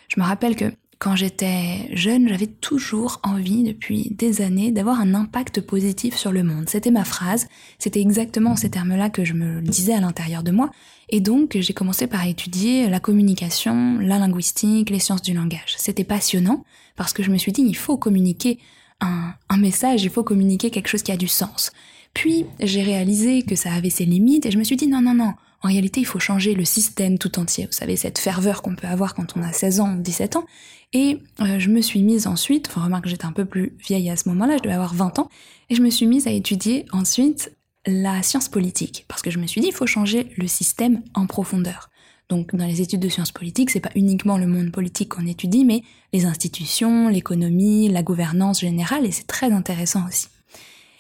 Je 0.07 0.19
me 0.19 0.25
rappelle 0.25 0.55
que 0.55 0.71
quand 1.03 1.17
j'étais 1.17 1.89
jeune, 1.91 2.29
j'avais 2.29 2.47
toujours 2.47 3.19
envie, 3.23 3.63
depuis 3.63 4.07
des 4.11 4.41
années, 4.41 4.71
d'avoir 4.71 5.01
un 5.01 5.13
impact 5.13 5.59
positif 5.59 6.15
sur 6.15 6.31
le 6.31 6.43
monde. 6.43 6.69
C'était 6.69 6.91
ma 6.91 7.03
phrase, 7.03 7.49
c'était 7.77 7.99
exactement 7.99 8.55
ces 8.55 8.69
termes-là 8.69 9.09
que 9.09 9.25
je 9.25 9.33
me 9.33 9.59
disais 9.59 9.93
à 9.93 9.99
l'intérieur 9.99 10.43
de 10.43 10.51
moi. 10.51 10.71
Et 11.09 11.19
donc, 11.19 11.57
j'ai 11.59 11.73
commencé 11.73 12.07
par 12.07 12.25
étudier 12.25 12.87
la 12.89 13.01
communication, 13.01 13.99
la 13.99 14.17
linguistique, 14.17 14.89
les 14.89 14.99
sciences 14.99 15.21
du 15.21 15.33
langage. 15.33 15.75
C'était 15.75 16.05
passionnant, 16.05 16.63
parce 16.95 17.11
que 17.11 17.21
je 17.21 17.31
me 17.31 17.37
suis 17.37 17.51
dit, 17.51 17.63
il 17.63 17.75
faut 17.75 17.97
communiquer 17.97 18.57
un, 19.01 19.33
un 19.49 19.57
message, 19.57 20.03
il 20.03 20.09
faut 20.09 20.23
communiquer 20.23 20.69
quelque 20.69 20.87
chose 20.87 21.03
qui 21.03 21.11
a 21.11 21.17
du 21.17 21.27
sens. 21.27 21.73
Puis, 22.13 22.45
j'ai 22.61 22.81
réalisé 22.81 23.41
que 23.41 23.57
ça 23.57 23.73
avait 23.73 23.89
ses 23.89 24.05
limites, 24.05 24.45
et 24.45 24.51
je 24.51 24.57
me 24.57 24.63
suis 24.63 24.77
dit, 24.77 24.87
non, 24.87 25.01
non, 25.01 25.15
non, 25.15 25.33
en 25.63 25.67
réalité, 25.67 26.01
il 26.01 26.05
faut 26.05 26.19
changer 26.19 26.53
le 26.53 26.63
système 26.65 27.17
tout 27.17 27.39
entier. 27.39 27.65
Vous 27.65 27.71
savez, 27.71 27.95
cette 27.95 28.19
ferveur 28.19 28.61
qu'on 28.61 28.75
peut 28.75 28.87
avoir 28.87 29.15
quand 29.15 29.35
on 29.37 29.43
a 29.43 29.51
16 29.51 29.79
ans, 29.81 29.95
17 29.95 30.37
ans. 30.37 30.45
Et 30.93 31.19
euh, 31.41 31.60
je 31.60 31.69
me 31.69 31.82
suis 31.82 32.03
mise 32.03 32.27
ensuite, 32.27 32.67
enfin 32.67 32.84
remarque 32.84 33.08
j'étais 33.08 33.25
un 33.25 33.32
peu 33.32 33.45
plus 33.45 33.75
vieille 33.79 34.10
à 34.10 34.15
ce 34.15 34.29
moment-là, 34.29 34.58
je 34.58 34.63
devais 34.63 34.75
avoir 34.75 34.93
20 34.93 35.19
ans, 35.19 35.29
et 35.69 35.75
je 35.75 35.82
me 35.82 35.89
suis 35.89 36.06
mise 36.06 36.27
à 36.27 36.32
étudier 36.32 36.86
ensuite 36.91 37.51
la 37.88 38.21
science 38.21 38.47
politique, 38.47 39.06
parce 39.08 39.21
que 39.21 39.32
je 39.32 39.39
me 39.39 39.47
suis 39.47 39.60
dit, 39.60 39.67
il 39.67 39.73
faut 39.73 39.88
changer 39.88 40.29
le 40.38 40.47
système 40.47 41.01
en 41.15 41.25
profondeur. 41.25 41.89
Donc 42.29 42.56
dans 42.56 42.65
les 42.65 42.82
études 42.82 43.01
de 43.01 43.10
sciences 43.10 43.32
politiques, 43.32 43.71
c'est 43.71 43.79
pas 43.79 43.91
uniquement 43.95 44.38
le 44.38 44.47
monde 44.47 44.71
politique 44.71 45.10
qu'on 45.10 45.25
étudie, 45.25 45.65
mais 45.65 45.82
les 46.13 46.25
institutions, 46.25 47.10
l'économie, 47.10 47.89
la 47.89 48.03
gouvernance 48.03 48.62
générale, 48.62 49.06
et 49.06 49.12
c'est 49.12 49.27
très 49.27 49.51
intéressant 49.51 50.08
aussi. 50.08 50.27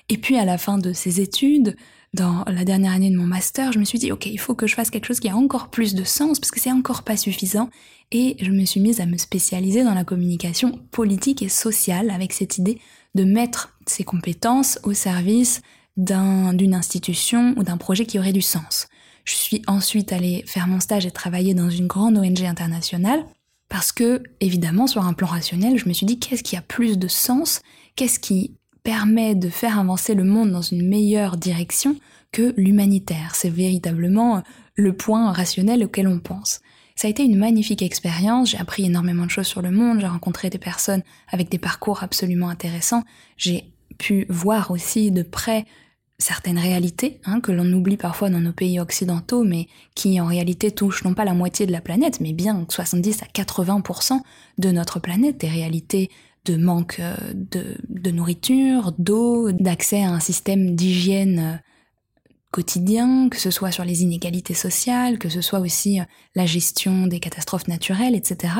Et 0.09 0.17
puis 0.17 0.37
à 0.37 0.45
la 0.45 0.57
fin 0.57 0.77
de 0.79 0.91
ces 0.91 1.21
études, 1.21 1.75
dans 2.13 2.43
la 2.45 2.63
dernière 2.63 2.91
année 2.91 3.09
de 3.09 3.17
mon 3.17 3.25
master, 3.25 3.71
je 3.71 3.79
me 3.79 3.85
suis 3.85 3.97
dit, 3.97 4.11
ok, 4.11 4.27
il 4.27 4.39
faut 4.39 4.53
que 4.53 4.67
je 4.67 4.75
fasse 4.75 4.91
quelque 4.91 5.07
chose 5.07 5.19
qui 5.19 5.29
a 5.29 5.35
encore 5.35 5.69
plus 5.69 5.95
de 5.95 6.03
sens, 6.03 6.39
parce 6.39 6.51
que 6.51 6.59
c'est 6.59 6.71
encore 6.71 7.03
pas 7.03 7.17
suffisant. 7.17 7.69
Et 8.11 8.35
je 8.39 8.51
me 8.51 8.65
suis 8.65 8.79
mise 8.79 9.01
à 9.01 9.07
me 9.07 9.17
spécialiser 9.17 9.83
dans 9.83 9.95
la 9.95 10.03
communication 10.03 10.79
politique 10.91 11.41
et 11.41 11.49
sociale, 11.49 12.11
avec 12.11 12.31
cette 12.33 12.59
idée 12.59 12.79
de 13.15 13.23
mettre 13.23 13.75
ces 13.87 14.03
compétences 14.03 14.79
au 14.83 14.93
service 14.93 15.61
d'une 15.97 16.73
institution 16.73 17.53
ou 17.57 17.63
d'un 17.63 17.77
projet 17.77 18.05
qui 18.05 18.19
aurait 18.19 18.33
du 18.33 18.41
sens. 18.41 18.87
Je 19.25 19.35
suis 19.35 19.61
ensuite 19.67 20.11
allée 20.11 20.43
faire 20.45 20.67
mon 20.67 20.79
stage 20.79 21.05
et 21.05 21.11
travailler 21.11 21.53
dans 21.53 21.69
une 21.69 21.87
grande 21.87 22.17
ONG 22.17 22.43
internationale 22.43 23.25
parce 23.69 23.91
que, 23.91 24.21
évidemment, 24.39 24.85
sur 24.85 25.03
un 25.05 25.13
plan 25.13 25.27
rationnel, 25.27 25.79
je 25.79 25.87
me 25.87 25.93
suis 25.93 26.05
dit 26.05 26.19
qu'est-ce 26.19 26.43
qui 26.43 26.55
a 26.55 26.61
plus 26.61 26.99
de 26.99 27.07
sens, 27.07 27.61
qu'est-ce 27.95 28.19
qui 28.19 28.55
permet 28.83 29.35
de 29.35 29.49
faire 29.49 29.79
avancer 29.79 30.13
le 30.13 30.23
monde 30.23 30.51
dans 30.51 30.61
une 30.61 30.87
meilleure 30.87 31.37
direction 31.37 31.95
que 32.31 32.53
l'humanitaire. 32.57 33.35
C'est 33.35 33.49
véritablement 33.49 34.43
le 34.75 34.93
point 34.93 35.31
rationnel 35.31 35.83
auquel 35.83 36.07
on 36.07 36.19
pense. 36.19 36.59
Ça 36.95 37.07
a 37.07 37.11
été 37.11 37.23
une 37.23 37.37
magnifique 37.37 37.81
expérience, 37.81 38.51
j'ai 38.51 38.57
appris 38.57 38.85
énormément 38.85 39.25
de 39.25 39.31
choses 39.31 39.47
sur 39.47 39.61
le 39.61 39.71
monde, 39.71 39.99
j'ai 39.99 40.07
rencontré 40.07 40.49
des 40.49 40.59
personnes 40.59 41.01
avec 41.31 41.49
des 41.49 41.57
parcours 41.57 42.03
absolument 42.03 42.49
intéressants, 42.49 43.03
j'ai 43.35 43.73
pu 43.97 44.25
voir 44.29 44.69
aussi 44.69 45.11
de 45.11 45.23
près 45.23 45.65
certaines 46.19 46.59
réalités 46.59 47.19
hein, 47.25 47.41
que 47.41 47.51
l'on 47.51 47.71
oublie 47.73 47.97
parfois 47.97 48.29
dans 48.29 48.39
nos 48.39 48.53
pays 48.53 48.79
occidentaux, 48.79 49.43
mais 49.43 49.67
qui 49.95 50.21
en 50.21 50.25
réalité 50.25 50.71
touchent 50.71 51.03
non 51.03 51.13
pas 51.13 51.25
la 51.25 51.33
moitié 51.33 51.65
de 51.65 51.71
la 51.71 51.81
planète, 51.81 52.19
mais 52.19 52.33
bien 52.33 52.65
70 52.69 53.23
à 53.23 53.25
80% 53.25 54.19
de 54.59 54.71
notre 54.71 54.99
planète, 54.99 55.39
des 55.39 55.49
réalités 55.49 56.09
de 56.45 56.57
manque 56.57 56.99
euh, 56.99 57.15
de, 57.33 58.11
nourriture, 58.11 58.93
d'eau, 58.97 59.51
d'accès 59.51 60.03
à 60.03 60.09
un 60.09 60.19
système 60.19 60.75
d'hygiène 60.75 61.39
euh, 61.39 61.57
quotidien, 62.51 63.29
que 63.29 63.39
ce 63.39 63.49
soit 63.49 63.71
sur 63.71 63.85
les 63.85 64.03
inégalités 64.03 64.53
sociales, 64.53 65.17
que 65.17 65.29
ce 65.29 65.41
soit 65.41 65.59
aussi 65.59 65.99
euh, 65.99 66.03
la 66.35 66.45
gestion 66.45 67.07
des 67.07 67.19
catastrophes 67.19 67.67
naturelles, 67.67 68.15
etc. 68.15 68.53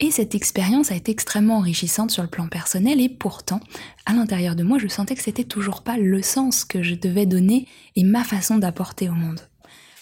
Et 0.00 0.10
cette 0.10 0.34
expérience 0.34 0.90
a 0.90 0.96
été 0.96 1.12
extrêmement 1.12 1.58
enrichissante 1.58 2.10
sur 2.10 2.22
le 2.22 2.30
plan 2.30 2.48
personnel 2.48 3.00
et 3.00 3.08
pourtant, 3.08 3.60
à 4.06 4.14
l'intérieur 4.14 4.56
de 4.56 4.62
moi, 4.62 4.78
je 4.78 4.88
sentais 4.88 5.14
que 5.14 5.22
c'était 5.22 5.44
toujours 5.44 5.82
pas 5.82 5.98
le 5.98 6.22
sens 6.22 6.64
que 6.64 6.82
je 6.82 6.94
devais 6.94 7.26
donner 7.26 7.68
et 7.94 8.04
ma 8.04 8.24
façon 8.24 8.56
d'apporter 8.56 9.08
au 9.08 9.14
monde. 9.14 9.40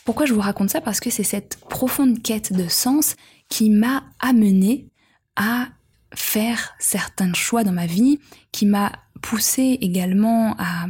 Pourquoi 0.05 0.27
je 0.27 0.33
vous 0.33 0.41
raconte 0.41 0.71
ça? 0.71 0.81
Parce 0.81 1.01
que 1.01 1.11
c'est 1.11 1.25
cette 1.25 1.59
profonde 1.69 2.23
quête 2.23 2.53
de 2.53 2.69
sens 2.69 3.17
qui 3.49 3.71
m'a 3.71 4.05
amené 4.21 4.89
à 5.35 5.69
faire 6.19 6.75
certains 6.79 7.33
choix 7.35 7.65
dans 7.65 7.73
ma 7.73 7.87
vie, 7.87 8.19
qui 8.53 8.67
m'a 8.67 8.93
poussé 9.23 9.79
également 9.81 10.55
à 10.59 10.87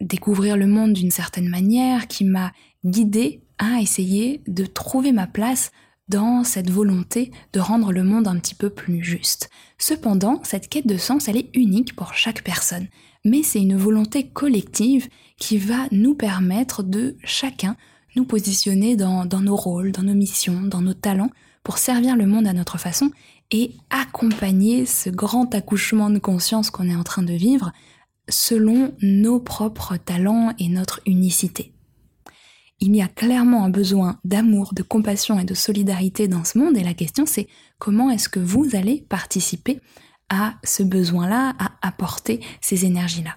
découvrir 0.00 0.56
le 0.56 0.66
monde 0.66 0.92
d'une 0.92 1.10
certaine 1.10 1.48
manière, 1.48 2.06
qui 2.08 2.24
m'a 2.24 2.52
guidé 2.84 3.42
à 3.58 3.80
essayer 3.80 4.42
de 4.46 4.64
trouver 4.64 5.12
ma 5.12 5.26
place 5.26 5.70
dans 6.08 6.42
cette 6.42 6.70
volonté 6.70 7.30
de 7.52 7.60
rendre 7.60 7.92
le 7.92 8.02
monde 8.02 8.26
un 8.26 8.38
petit 8.38 8.56
peu 8.56 8.70
plus 8.70 9.04
juste. 9.04 9.48
Cependant, 9.78 10.40
cette 10.42 10.68
quête 10.68 10.86
de 10.86 10.96
sens, 10.96 11.28
elle 11.28 11.36
est 11.36 11.54
unique 11.54 11.94
pour 11.94 12.14
chaque 12.14 12.42
personne, 12.42 12.88
mais 13.24 13.42
c'est 13.42 13.60
une 13.60 13.76
volonté 13.76 14.28
collective 14.28 15.08
qui 15.36 15.56
va 15.58 15.86
nous 15.92 16.14
permettre 16.14 16.82
de 16.82 17.16
chacun 17.22 17.76
nous 18.16 18.24
positionner 18.24 18.96
dans, 18.96 19.24
dans 19.24 19.40
nos 19.40 19.54
rôles, 19.54 19.92
dans 19.92 20.02
nos 20.02 20.14
missions, 20.14 20.62
dans 20.62 20.80
nos 20.80 20.94
talents, 20.94 21.30
pour 21.62 21.78
servir 21.78 22.16
le 22.16 22.26
monde 22.26 22.48
à 22.48 22.52
notre 22.52 22.78
façon 22.78 23.10
et 23.50 23.72
accompagner 23.90 24.86
ce 24.86 25.10
grand 25.10 25.54
accouchement 25.54 26.10
de 26.10 26.18
conscience 26.18 26.70
qu'on 26.70 26.88
est 26.88 26.96
en 26.96 27.02
train 27.02 27.22
de 27.22 27.32
vivre 27.32 27.72
selon 28.28 28.94
nos 29.02 29.40
propres 29.40 29.96
talents 29.96 30.52
et 30.58 30.68
notre 30.68 31.00
unicité. 31.06 31.72
Il 32.78 32.96
y 32.96 33.02
a 33.02 33.08
clairement 33.08 33.64
un 33.64 33.70
besoin 33.70 34.18
d'amour, 34.24 34.72
de 34.72 34.82
compassion 34.82 35.38
et 35.38 35.44
de 35.44 35.54
solidarité 35.54 36.28
dans 36.28 36.44
ce 36.44 36.58
monde 36.58 36.78
et 36.78 36.84
la 36.84 36.94
question 36.94 37.26
c'est 37.26 37.48
comment 37.78 38.10
est-ce 38.10 38.28
que 38.28 38.40
vous 38.40 38.68
allez 38.74 39.04
participer 39.08 39.80
à 40.30 40.54
ce 40.64 40.82
besoin-là, 40.82 41.54
à 41.58 41.72
apporter 41.82 42.40
ces 42.60 42.84
énergies-là? 42.84 43.36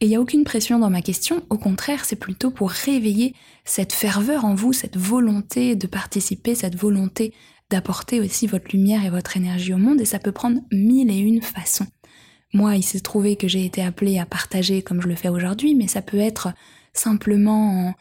Et 0.00 0.06
il 0.06 0.08
n'y 0.08 0.16
a 0.16 0.20
aucune 0.20 0.44
pression 0.44 0.78
dans 0.78 0.88
ma 0.88 1.02
question, 1.02 1.44
au 1.50 1.58
contraire, 1.58 2.06
c'est 2.06 2.16
plutôt 2.16 2.50
pour 2.50 2.70
réveiller 2.70 3.34
cette 3.66 3.92
ferveur 3.92 4.46
en 4.46 4.54
vous, 4.54 4.72
cette 4.72 4.96
volonté 4.96 5.76
de 5.76 5.86
participer, 5.86 6.54
cette 6.54 6.76
volonté 6.76 7.34
d'apporter 7.70 8.20
aussi 8.20 8.46
votre 8.46 8.70
lumière 8.72 9.04
et 9.04 9.10
votre 9.10 9.36
énergie 9.36 9.72
au 9.72 9.78
monde, 9.78 10.00
et 10.00 10.04
ça 10.04 10.18
peut 10.18 10.32
prendre 10.32 10.60
mille 10.72 11.10
et 11.10 11.18
une 11.18 11.42
façons. 11.42 11.86
Moi, 12.52 12.76
il 12.76 12.82
s'est 12.82 13.00
trouvé 13.00 13.36
que 13.36 13.48
j'ai 13.48 13.64
été 13.64 13.82
appelée 13.82 14.18
à 14.18 14.26
partager 14.26 14.82
comme 14.82 15.00
je 15.00 15.08
le 15.08 15.14
fais 15.14 15.28
aujourd'hui, 15.28 15.74
mais 15.74 15.86
ça 15.86 16.02
peut 16.02 16.18
être 16.18 16.48
simplement 16.92 17.88
en 17.88 17.94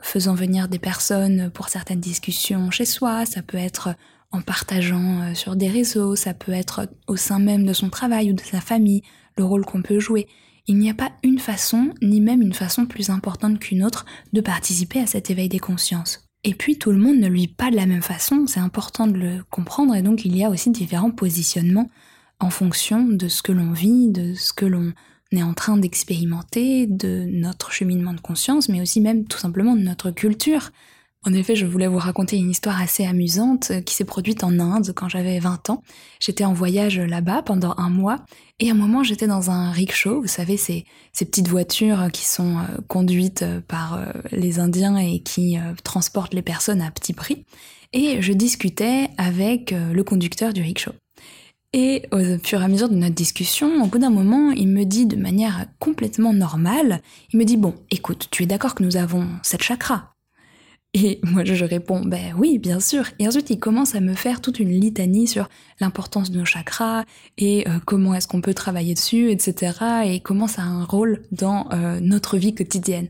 faisant 0.00 0.34
venir 0.34 0.68
des 0.68 0.78
personnes 0.78 1.50
pour 1.50 1.68
certaines 1.68 2.00
discussions 2.00 2.70
chez 2.70 2.84
soi, 2.84 3.26
ça 3.26 3.42
peut 3.42 3.58
être 3.58 3.94
en 4.30 4.40
partageant 4.42 5.22
euh, 5.22 5.34
sur 5.34 5.56
des 5.56 5.68
réseaux, 5.68 6.14
ça 6.16 6.34
peut 6.34 6.52
être 6.52 6.88
au 7.06 7.16
sein 7.16 7.38
même 7.38 7.64
de 7.64 7.72
son 7.72 7.90
travail 7.90 8.30
ou 8.30 8.34
de 8.34 8.40
sa 8.40 8.60
famille, 8.60 9.02
le 9.36 9.44
rôle 9.44 9.64
qu'on 9.64 9.82
peut 9.82 9.98
jouer. 9.98 10.26
Il 10.68 10.78
n'y 10.78 10.90
a 10.90 10.94
pas 10.94 11.12
une 11.22 11.38
façon, 11.38 11.90
ni 12.02 12.20
même 12.20 12.42
une 12.42 12.54
façon 12.54 12.86
plus 12.86 13.10
importante 13.10 13.58
qu'une 13.58 13.84
autre, 13.84 14.04
de 14.32 14.40
participer 14.40 15.00
à 15.00 15.06
cet 15.06 15.30
éveil 15.30 15.48
des 15.48 15.60
consciences. 15.60 16.25
Et 16.48 16.54
puis 16.54 16.78
tout 16.78 16.92
le 16.92 16.96
monde 16.96 17.16
ne 17.16 17.26
le 17.26 17.48
pas 17.48 17.72
de 17.72 17.76
la 17.76 17.86
même 17.86 18.02
façon, 18.02 18.46
c'est 18.46 18.60
important 18.60 19.08
de 19.08 19.18
le 19.18 19.42
comprendre, 19.50 19.96
et 19.96 20.02
donc 20.02 20.24
il 20.24 20.36
y 20.36 20.44
a 20.44 20.48
aussi 20.48 20.70
différents 20.70 21.10
positionnements 21.10 21.90
en 22.38 22.50
fonction 22.50 23.04
de 23.04 23.26
ce 23.26 23.42
que 23.42 23.50
l'on 23.50 23.72
vit, 23.72 24.08
de 24.12 24.32
ce 24.34 24.52
que 24.52 24.64
l'on 24.64 24.92
est 25.32 25.42
en 25.42 25.54
train 25.54 25.76
d'expérimenter, 25.76 26.86
de 26.86 27.24
notre 27.28 27.72
cheminement 27.72 28.14
de 28.14 28.20
conscience, 28.20 28.68
mais 28.68 28.80
aussi 28.80 29.00
même 29.00 29.26
tout 29.26 29.38
simplement 29.38 29.74
de 29.74 29.80
notre 29.80 30.12
culture. 30.12 30.70
En 31.24 31.32
effet, 31.32 31.56
je 31.56 31.66
voulais 31.66 31.88
vous 31.88 31.98
raconter 31.98 32.36
une 32.36 32.50
histoire 32.50 32.80
assez 32.80 33.04
amusante 33.04 33.72
qui 33.84 33.94
s'est 33.96 34.04
produite 34.04 34.44
en 34.44 34.60
Inde 34.60 34.92
quand 34.94 35.08
j'avais 35.08 35.40
20 35.40 35.70
ans. 35.70 35.82
J'étais 36.20 36.44
en 36.44 36.52
voyage 36.52 37.00
là-bas 37.00 37.42
pendant 37.42 37.74
un 37.78 37.90
mois 37.90 38.24
et 38.60 38.68
à 38.68 38.72
un 38.72 38.76
moment 38.76 39.02
j'étais 39.02 39.26
dans 39.26 39.50
un 39.50 39.72
rickshaw, 39.72 40.20
vous 40.20 40.28
savez, 40.28 40.56
ces, 40.56 40.84
petites 41.18 41.48
voitures 41.48 42.10
qui 42.12 42.24
sont 42.24 42.58
euh, 42.58 42.62
conduites 42.86 43.44
par 43.66 43.94
euh, 43.94 44.06
les 44.30 44.60
Indiens 44.60 44.98
et 44.98 45.18
qui 45.18 45.58
euh, 45.58 45.74
transportent 45.82 46.34
les 46.34 46.42
personnes 46.42 46.80
à 46.80 46.92
petit 46.92 47.12
prix. 47.12 47.44
Et 47.92 48.22
je 48.22 48.32
discutais 48.32 49.08
avec 49.16 49.72
le 49.72 50.02
conducteur 50.02 50.52
du 50.52 50.60
rickshaw. 50.60 50.92
Et 51.72 52.02
au 52.12 52.38
fur 52.42 52.60
et 52.60 52.64
à 52.64 52.68
mesure 52.68 52.88
de 52.88 52.94
notre 52.94 53.14
discussion, 53.14 53.82
au 53.82 53.86
bout 53.86 53.98
d'un 53.98 54.10
moment, 54.10 54.50
il 54.50 54.68
me 54.68 54.84
dit 54.84 55.06
de 55.06 55.16
manière 55.16 55.66
complètement 55.78 56.32
normale, 56.32 57.00
il 57.32 57.38
me 57.38 57.44
dit 57.44 57.56
bon, 57.56 57.74
écoute, 57.90 58.28
tu 58.30 58.42
es 58.42 58.46
d'accord 58.46 58.74
que 58.74 58.82
nous 58.82 58.96
avons 58.96 59.28
sept 59.42 59.62
chakras 59.62 60.15
Et 60.98 61.20
moi 61.22 61.44
je 61.44 61.64
réponds 61.66 62.00
ben 62.06 62.34
oui, 62.38 62.58
bien 62.58 62.80
sûr. 62.80 63.04
Et 63.18 63.28
ensuite 63.28 63.50
il 63.50 63.58
commence 63.58 63.94
à 63.94 64.00
me 64.00 64.14
faire 64.14 64.40
toute 64.40 64.58
une 64.58 64.70
litanie 64.70 65.28
sur 65.28 65.50
l'importance 65.78 66.30
de 66.30 66.38
nos 66.38 66.46
chakras 66.46 67.04
et 67.36 67.68
euh, 67.68 67.72
comment 67.84 68.14
est-ce 68.14 68.26
qu'on 68.26 68.40
peut 68.40 68.54
travailler 68.54 68.94
dessus, 68.94 69.30
etc. 69.30 69.74
Et 70.06 70.20
comment 70.20 70.46
ça 70.46 70.62
a 70.62 70.64
un 70.64 70.84
rôle 70.84 71.22
dans 71.32 71.68
euh, 71.74 72.00
notre 72.00 72.38
vie 72.38 72.54
quotidienne. 72.54 73.08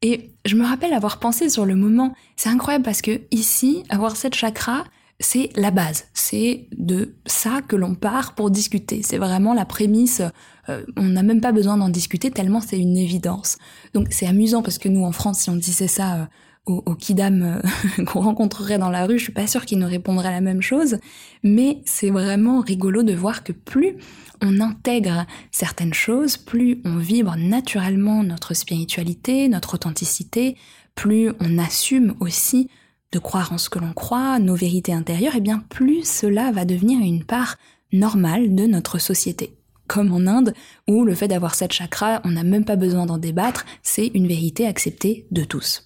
Et 0.00 0.30
je 0.46 0.56
me 0.56 0.64
rappelle 0.64 0.94
avoir 0.94 1.18
pensé 1.18 1.50
sur 1.50 1.66
le 1.66 1.76
moment, 1.76 2.14
c'est 2.36 2.48
incroyable 2.48 2.84
parce 2.84 3.02
que 3.02 3.20
ici, 3.30 3.82
avoir 3.90 4.16
sept 4.16 4.34
chakras, 4.34 4.84
c'est 5.20 5.50
la 5.56 5.70
base. 5.70 6.06
C'est 6.14 6.68
de 6.78 7.16
ça 7.26 7.60
que 7.68 7.76
l'on 7.76 7.94
part 7.94 8.34
pour 8.34 8.50
discuter. 8.50 9.02
C'est 9.02 9.18
vraiment 9.18 9.52
la 9.52 9.66
prémisse. 9.66 10.22
Euh, 10.70 10.84
on 10.96 11.04
n'a 11.04 11.22
même 11.22 11.42
pas 11.42 11.52
besoin 11.52 11.76
d'en 11.76 11.90
discuter 11.90 12.30
tellement 12.30 12.62
c'est 12.62 12.78
une 12.78 12.96
évidence. 12.96 13.58
Donc 13.92 14.08
c'est 14.10 14.26
amusant 14.26 14.62
parce 14.62 14.78
que 14.78 14.88
nous 14.88 15.04
en 15.04 15.12
France, 15.12 15.40
si 15.40 15.50
on 15.50 15.56
disait 15.56 15.88
ça 15.88 16.28
aux 16.66 16.94
kidam 16.94 17.42
euh, 17.42 18.04
qu'on 18.04 18.20
rencontrerait 18.20 18.78
dans 18.78 18.90
la 18.90 19.06
rue, 19.06 19.18
je 19.18 19.24
suis 19.24 19.32
pas 19.32 19.46
sûre 19.46 19.64
qu'ils 19.64 19.78
nous 19.78 19.86
répondraient 19.86 20.32
la 20.32 20.40
même 20.40 20.62
chose. 20.62 20.98
Mais 21.42 21.80
c'est 21.84 22.10
vraiment 22.10 22.60
rigolo 22.60 23.02
de 23.02 23.14
voir 23.14 23.44
que 23.44 23.52
plus 23.52 23.96
on 24.42 24.60
intègre 24.60 25.26
certaines 25.50 25.94
choses, 25.94 26.36
plus 26.36 26.80
on 26.84 26.96
vibre 26.96 27.36
naturellement 27.36 28.22
notre 28.22 28.54
spiritualité, 28.54 29.48
notre 29.48 29.74
authenticité, 29.74 30.56
plus 30.94 31.30
on 31.40 31.58
assume 31.58 32.14
aussi 32.20 32.68
de 33.12 33.18
croire 33.18 33.52
en 33.52 33.58
ce 33.58 33.70
que 33.70 33.78
l'on 33.78 33.92
croit, 33.92 34.38
nos 34.38 34.56
vérités 34.56 34.92
intérieures, 34.92 35.36
et 35.36 35.40
bien 35.40 35.64
plus 35.68 36.04
cela 36.04 36.50
va 36.50 36.64
devenir 36.64 37.00
une 37.00 37.24
part 37.24 37.56
normale 37.92 38.54
de 38.54 38.66
notre 38.66 38.98
société. 38.98 39.54
Comme 39.86 40.12
en 40.12 40.26
Inde, 40.26 40.52
où 40.88 41.04
le 41.04 41.14
fait 41.14 41.28
d'avoir 41.28 41.54
cette 41.54 41.72
chakras, 41.72 42.20
on 42.24 42.30
n'a 42.30 42.42
même 42.42 42.64
pas 42.64 42.74
besoin 42.74 43.06
d'en 43.06 43.18
débattre, 43.18 43.64
c'est 43.82 44.08
une 44.08 44.26
vérité 44.26 44.66
acceptée 44.66 45.26
de 45.30 45.44
tous. 45.44 45.85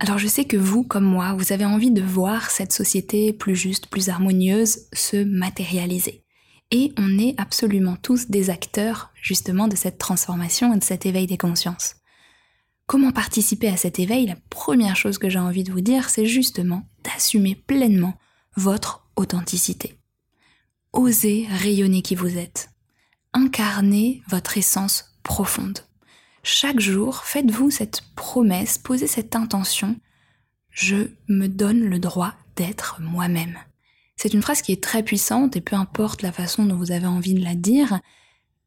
Alors 0.00 0.18
je 0.18 0.28
sais 0.28 0.44
que 0.44 0.56
vous, 0.56 0.84
comme 0.84 1.04
moi, 1.04 1.34
vous 1.34 1.52
avez 1.52 1.64
envie 1.64 1.90
de 1.90 2.02
voir 2.02 2.50
cette 2.50 2.72
société 2.72 3.32
plus 3.32 3.56
juste, 3.56 3.88
plus 3.88 4.08
harmonieuse 4.08 4.86
se 4.92 5.24
matérialiser. 5.24 6.24
et 6.70 6.92
on 6.98 7.18
est 7.18 7.34
absolument 7.38 7.96
tous 7.96 8.28
des 8.28 8.50
acteurs 8.50 9.10
justement 9.14 9.68
de 9.68 9.76
cette 9.76 9.98
transformation 9.98 10.74
et 10.74 10.78
de 10.78 10.84
cet 10.84 11.06
éveil 11.06 11.26
des 11.26 11.38
consciences. 11.38 11.96
Comment 12.86 13.12
participer 13.12 13.68
à 13.68 13.76
cet 13.76 13.98
éveil? 13.98 14.26
La 14.26 14.36
première 14.50 14.96
chose 14.96 15.18
que 15.18 15.28
j'ai 15.28 15.38
envie 15.38 15.64
de 15.64 15.72
vous 15.72 15.80
dire, 15.80 16.08
c'est 16.08 16.26
justement 16.26 16.88
d'assumer 17.04 17.54
pleinement 17.54 18.14
votre 18.56 19.08
authenticité. 19.16 19.98
Osez 20.92 21.46
rayonner 21.50 22.02
qui 22.02 22.14
vous 22.14 22.38
êtes. 22.38 22.70
Incarnez 23.34 24.22
votre 24.28 24.56
essence 24.56 25.18
profonde. 25.22 25.80
Chaque 26.50 26.80
jour, 26.80 27.24
faites-vous 27.24 27.70
cette 27.70 28.00
promesse, 28.16 28.78
posez 28.78 29.06
cette 29.06 29.36
intention. 29.36 29.96
Je 30.70 31.10
me 31.28 31.46
donne 31.46 31.80
le 31.80 31.98
droit 31.98 32.32
d'être 32.56 33.02
moi-même. 33.02 33.58
C'est 34.16 34.32
une 34.32 34.40
phrase 34.40 34.62
qui 34.62 34.72
est 34.72 34.82
très 34.82 35.02
puissante 35.02 35.56
et 35.56 35.60
peu 35.60 35.76
importe 35.76 36.22
la 36.22 36.32
façon 36.32 36.64
dont 36.64 36.74
vous 36.74 36.90
avez 36.90 37.06
envie 37.06 37.34
de 37.34 37.44
la 37.44 37.54
dire, 37.54 38.00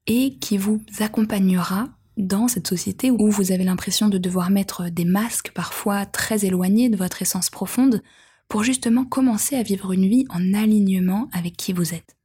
et 0.05 0.37
qui 0.37 0.59
vous 0.59 0.83
accompagnera 0.99 1.89
dans 2.17 2.47
cette 2.47 2.67
société 2.67 3.09
où 3.09 3.31
vous 3.31 3.51
avez 3.51 3.63
l'impression 3.63 4.09
de 4.09 4.19
devoir 4.19 4.51
mettre 4.51 4.91
des 4.91 5.05
masques 5.05 5.51
parfois 5.51 6.05
très 6.05 6.45
éloignés 6.45 6.89
de 6.89 6.97
votre 6.97 7.23
essence 7.23 7.49
profonde 7.49 8.03
pour 8.47 8.63
justement 8.63 9.05
commencer 9.05 9.55
à 9.55 9.63
vivre 9.63 9.91
une 9.91 10.07
vie 10.07 10.27
en 10.29 10.53
alignement 10.53 11.29
avec 11.33 11.57
qui 11.57 11.73
vous 11.73 11.95
êtes. 11.95 12.15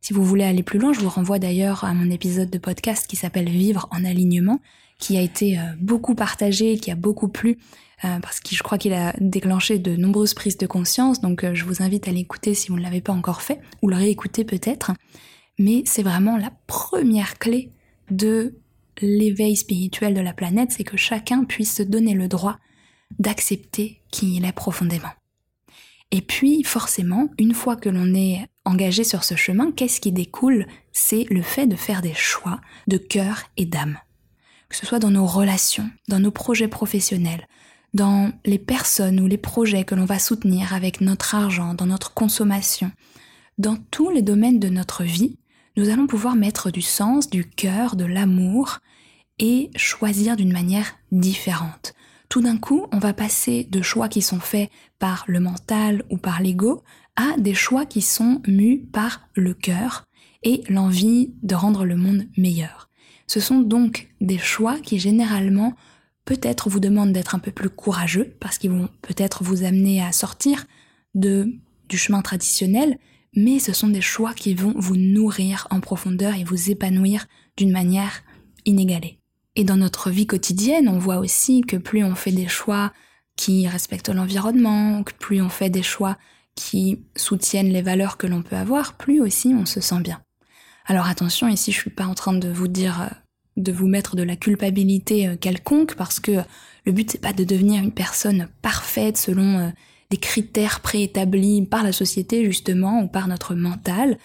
Si 0.00 0.12
vous 0.12 0.24
voulez 0.24 0.44
aller 0.44 0.62
plus 0.62 0.78
loin, 0.78 0.92
je 0.92 1.00
vous 1.00 1.08
renvoie 1.08 1.40
d'ailleurs 1.40 1.82
à 1.82 1.94
mon 1.94 2.10
épisode 2.10 2.50
de 2.50 2.58
podcast 2.58 3.08
qui 3.08 3.16
s'appelle 3.16 3.48
Vivre 3.48 3.88
en 3.90 4.04
alignement, 4.04 4.60
qui 4.98 5.16
a 5.16 5.20
été 5.20 5.58
euh, 5.58 5.62
beaucoup 5.80 6.14
partagé, 6.14 6.78
qui 6.78 6.90
a 6.90 6.94
beaucoup 6.94 7.28
plu, 7.28 7.58
euh, 8.04 8.18
parce 8.20 8.40
que 8.40 8.54
je 8.54 8.62
crois 8.62 8.78
qu'il 8.78 8.92
a 8.92 9.14
déclenché 9.20 9.78
de 9.78 9.96
nombreuses 9.96 10.34
prises 10.34 10.58
de 10.58 10.66
conscience, 10.66 11.20
donc 11.20 11.44
euh, 11.44 11.54
je 11.54 11.64
vous 11.64 11.82
invite 11.82 12.08
à 12.08 12.12
l'écouter 12.12 12.54
si 12.54 12.68
vous 12.68 12.76
ne 12.76 12.82
l'avez 12.82 13.00
pas 13.00 13.12
encore 13.12 13.42
fait, 13.42 13.60
ou 13.82 13.88
le 13.88 13.96
réécouter 13.96 14.44
peut-être. 14.44 14.92
Mais 15.58 15.82
c'est 15.86 16.02
vraiment 16.02 16.36
la 16.36 16.52
première 16.66 17.38
clé 17.38 17.70
de 18.10 18.54
l'éveil 19.00 19.56
spirituel 19.56 20.14
de 20.14 20.20
la 20.20 20.32
planète, 20.32 20.72
c'est 20.72 20.84
que 20.84 20.96
chacun 20.96 21.44
puisse 21.44 21.74
se 21.74 21.82
donner 21.82 22.14
le 22.14 22.28
droit 22.28 22.58
d'accepter 23.18 24.00
qui 24.10 24.36
il 24.36 24.44
est 24.44 24.52
profondément. 24.52 25.12
Et 26.10 26.20
puis, 26.20 26.62
forcément, 26.62 27.28
une 27.38 27.54
fois 27.54 27.76
que 27.76 27.88
l'on 27.88 28.14
est 28.14 28.46
engagé 28.64 29.02
sur 29.02 29.24
ce 29.24 29.34
chemin, 29.34 29.72
qu'est-ce 29.72 30.00
qui 30.00 30.12
découle? 30.12 30.66
C'est 30.92 31.26
le 31.30 31.42
fait 31.42 31.66
de 31.66 31.76
faire 31.76 32.02
des 32.02 32.14
choix 32.14 32.60
de 32.86 32.98
cœur 32.98 33.42
et 33.56 33.66
d'âme. 33.66 33.98
Que 34.74 34.80
ce 34.80 34.86
soit 34.86 34.98
dans 34.98 35.12
nos 35.12 35.24
relations, 35.24 35.88
dans 36.08 36.18
nos 36.18 36.32
projets 36.32 36.66
professionnels, 36.66 37.46
dans 37.92 38.32
les 38.44 38.58
personnes 38.58 39.20
ou 39.20 39.28
les 39.28 39.38
projets 39.38 39.84
que 39.84 39.94
l'on 39.94 40.04
va 40.04 40.18
soutenir 40.18 40.74
avec 40.74 41.00
notre 41.00 41.36
argent, 41.36 41.74
dans 41.74 41.86
notre 41.86 42.12
consommation, 42.12 42.90
dans 43.56 43.76
tous 43.92 44.10
les 44.10 44.20
domaines 44.20 44.58
de 44.58 44.68
notre 44.68 45.04
vie, 45.04 45.38
nous 45.76 45.90
allons 45.90 46.08
pouvoir 46.08 46.34
mettre 46.34 46.72
du 46.72 46.82
sens, 46.82 47.30
du 47.30 47.48
cœur, 47.48 47.94
de 47.94 48.04
l'amour 48.04 48.80
et 49.38 49.70
choisir 49.76 50.34
d'une 50.34 50.52
manière 50.52 50.96
différente. 51.12 51.94
Tout 52.28 52.40
d'un 52.40 52.56
coup, 52.56 52.88
on 52.90 52.98
va 52.98 53.12
passer 53.12 53.68
de 53.70 53.80
choix 53.80 54.08
qui 54.08 54.22
sont 54.22 54.40
faits 54.40 54.70
par 54.98 55.22
le 55.28 55.38
mental 55.38 56.02
ou 56.10 56.16
par 56.16 56.42
l'ego 56.42 56.82
à 57.14 57.38
des 57.38 57.54
choix 57.54 57.86
qui 57.86 58.02
sont 58.02 58.42
mus 58.48 58.80
par 58.92 59.20
le 59.34 59.54
cœur 59.54 60.08
et 60.42 60.64
l'envie 60.68 61.32
de 61.44 61.54
rendre 61.54 61.84
le 61.84 61.94
monde 61.94 62.24
meilleur. 62.36 62.90
Ce 63.26 63.40
sont 63.40 63.60
donc 63.60 64.08
des 64.20 64.38
choix 64.38 64.78
qui 64.78 64.98
généralement 64.98 65.74
peut-être 66.24 66.68
vous 66.68 66.80
demandent 66.80 67.12
d'être 67.12 67.34
un 67.34 67.38
peu 67.38 67.50
plus 67.50 67.70
courageux 67.70 68.34
parce 68.40 68.58
qu'ils 68.58 68.70
vont 68.70 68.88
peut-être 69.02 69.44
vous 69.44 69.64
amener 69.64 70.02
à 70.02 70.12
sortir 70.12 70.66
du 71.14 71.60
chemin 71.92 72.22
traditionnel 72.22 72.98
mais 73.36 73.58
ce 73.58 73.72
sont 73.72 73.88
des 73.88 74.00
choix 74.00 74.32
qui 74.32 74.54
vont 74.54 74.74
vous 74.76 74.96
nourrir 74.96 75.66
en 75.70 75.80
profondeur 75.80 76.34
et 76.34 76.44
vous 76.44 76.70
épanouir 76.70 77.26
d'une 77.56 77.72
manière 77.72 78.22
inégalée. 78.64 79.18
Et 79.56 79.64
dans 79.64 79.76
notre 79.76 80.10
vie 80.10 80.26
quotidienne, 80.26 80.88
on 80.88 80.98
voit 80.98 81.18
aussi 81.18 81.62
que 81.62 81.76
plus 81.76 82.04
on 82.04 82.14
fait 82.14 82.32
des 82.32 82.48
choix 82.48 82.92
qui 83.36 83.66
respectent 83.66 84.08
l'environnement, 84.08 85.02
que 85.02 85.12
plus 85.12 85.40
on 85.42 85.48
fait 85.48 85.70
des 85.70 85.82
choix 85.82 86.16
qui 86.54 87.04
soutiennent 87.16 87.72
les 87.72 87.82
valeurs 87.82 88.16
que 88.16 88.26
l'on 88.26 88.42
peut 88.42 88.56
avoir, 88.56 88.96
plus 88.96 89.20
aussi 89.20 89.48
on 89.48 89.66
se 89.66 89.80
sent 89.80 90.00
bien. 90.00 90.22
Alors 90.86 91.06
attention, 91.06 91.48
ici 91.48 91.72
je 91.72 91.80
suis 91.80 91.90
pas 91.90 92.06
en 92.06 92.14
train 92.14 92.34
de 92.34 92.48
vous 92.48 92.68
dire 92.68 93.02
euh, 93.02 93.06
de 93.56 93.72
vous 93.72 93.86
mettre 93.86 94.16
de 94.16 94.22
la 94.22 94.36
culpabilité 94.36 95.28
euh, 95.28 95.36
quelconque 95.36 95.94
parce 95.94 96.20
que 96.20 96.32
le 96.84 96.92
but 96.92 97.10
c'est 97.10 97.20
pas 97.20 97.32
de 97.32 97.44
devenir 97.44 97.82
une 97.82 97.92
personne 97.92 98.48
parfaite 98.60 99.16
selon 99.16 99.58
euh, 99.58 99.68
des 100.10 100.18
critères 100.18 100.80
préétablis 100.80 101.64
par 101.64 101.82
la 101.82 101.92
société 101.92 102.44
justement 102.44 103.02
ou 103.02 103.08
par 103.08 103.28
notre 103.28 103.54
mental. 103.54 104.18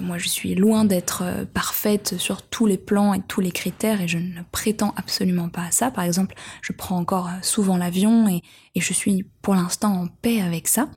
Moi, 0.00 0.16
je 0.16 0.28
suis 0.28 0.54
loin 0.54 0.84
d'être 0.84 1.24
parfaite 1.54 2.16
sur 2.16 2.42
tous 2.42 2.66
les 2.66 2.78
plans 2.78 3.14
et 3.14 3.20
tous 3.26 3.40
les 3.40 3.50
critères 3.50 4.00
et 4.00 4.06
je 4.06 4.18
ne 4.18 4.42
prétends 4.52 4.94
absolument 4.96 5.48
pas 5.48 5.62
à 5.62 5.70
ça. 5.72 5.90
Par 5.90 6.04
exemple, 6.04 6.36
je 6.60 6.72
prends 6.72 6.98
encore 6.98 7.28
souvent 7.40 7.76
l'avion 7.76 8.28
et 8.28 8.42
je 8.80 8.92
suis 8.92 9.24
pour 9.40 9.56
l'instant 9.56 10.02
en 10.02 10.06
paix 10.06 10.40
avec 10.40 10.68
ça 10.68 10.88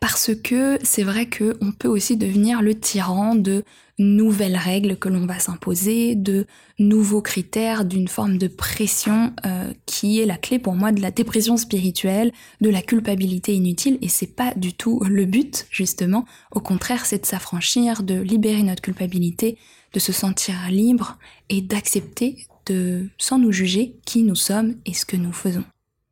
parce 0.00 0.34
que 0.34 0.78
c'est 0.82 1.02
vrai 1.02 1.28
qu'on 1.28 1.72
peut 1.72 1.88
aussi 1.88 2.16
devenir 2.16 2.62
le 2.62 2.74
tyran 2.74 3.34
de 3.34 3.64
nouvelles 3.98 4.56
règles 4.56 4.96
que 4.96 5.10
l'on 5.10 5.26
va 5.26 5.38
s'imposer, 5.38 6.14
de 6.14 6.46
nouveaux 6.78 7.20
critères, 7.20 7.84
d'une 7.84 8.08
forme 8.08 8.38
de 8.38 8.48
pression 8.48 9.34
euh, 9.44 9.70
qui 9.84 10.20
est 10.20 10.26
la 10.26 10.38
clé 10.38 10.58
pour 10.58 10.74
moi 10.74 10.90
de 10.90 11.02
la 11.02 11.10
dépression 11.10 11.58
spirituelle, 11.58 12.32
de 12.62 12.70
la 12.70 12.80
culpabilité 12.80 13.54
inutile, 13.54 13.98
et 14.00 14.08
c'est 14.08 14.34
pas 14.34 14.54
du 14.54 14.72
tout 14.72 15.00
le 15.04 15.26
but 15.26 15.66
justement. 15.70 16.24
Au 16.50 16.60
contraire, 16.60 17.04
c'est 17.04 17.20
de 17.20 17.26
s'affranchir, 17.26 18.02
de 18.02 18.14
libérer 18.14 18.62
notre 18.62 18.82
culpabilité, 18.82 19.58
de 19.92 19.98
se 19.98 20.12
sentir 20.12 20.54
libre 20.70 21.18
et 21.50 21.60
d'accepter 21.60 22.46
de, 22.66 23.08
sans 23.18 23.38
nous 23.38 23.52
juger, 23.52 23.96
qui 24.06 24.22
nous 24.22 24.34
sommes 24.34 24.76
et 24.86 24.94
ce 24.94 25.04
que 25.04 25.16
nous 25.16 25.32
faisons. 25.32 25.64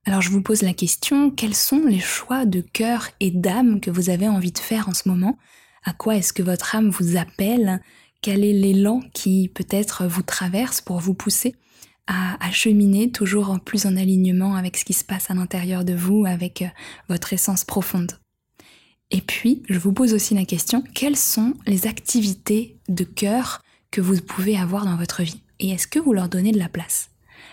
Alors 0.09 0.23
je 0.23 0.31
vous 0.31 0.40
pose 0.40 0.62
la 0.62 0.73
question, 0.73 1.31
quels 1.31 1.55
sont 1.55 1.85
les 1.85 2.01
choix 2.01 2.47
de 2.47 2.62
cœur 2.62 3.11
et 3.21 3.31
d'âme 3.31 3.79
que 3.79 3.90
vous 3.90 4.09
avez 4.09 4.27
envie 4.27 4.53
de 4.53 4.59
faire 4.59 4.88
en 4.88 4.94
ce 4.94 5.07
moment? 5.07 5.37
À 5.85 5.92
quoi 5.92 6.16
est-ce 6.16 6.33
que 6.33 6.42
votre 6.42 6.75
âme 6.75 6.88
vous 6.88 7.18
appelle? 7.18 7.83
Quel 8.23 8.42
est 8.42 8.55
l'élan 8.55 9.03
qui 9.12 9.51
peut-être 9.55 10.07
vous 10.07 10.23
traverse 10.23 10.81
pour 10.81 10.99
vous 10.99 11.12
pousser 11.12 11.55
à, 12.07 12.38
cheminer 12.53 13.11
toujours 13.11 13.61
plus 13.61 13.85
en 13.85 13.99
alignement 13.99 14.57
avec 14.57 14.79
ce 14.79 14.87
qui 14.87 14.94
se 14.94 15.05
passe 15.05 15.31
à 15.31 15.35
l'intérieur 15.35 15.85
de 15.85 15.92
vous, 15.92 16.25
avec 16.25 16.62
euh, 16.62 16.68
votre 17.11 17.35
essence 17.35 17.64
profonde? 17.64 18.12
Et 19.11 19.21
puis, 19.21 19.62
je 19.68 19.79
vous 19.79 19.92
pose 19.92 20.14
aussi 20.14 20.33
la 20.33 20.47
question, 20.47 20.83
quelles 20.94 21.16
sont 21.16 21.53
les 21.66 21.87
activités 21.87 22.79
de 22.88 23.05
cœur 23.05 23.61
que 23.90 24.01
vous 24.01 24.16
pouvez 24.23 24.57
avoir 24.57 24.87
dans 24.87 24.97
votre 24.97 25.23
vie? 25.23 25.42
Et 25.61 25.68
est-ce 25.68 25.87
que 25.87 25.99
vous 25.99 26.14
leur 26.14 26.31
donnez 26.31 26.53
de 26.53 26.59
la 26.59 26.71
place? 26.71 27.11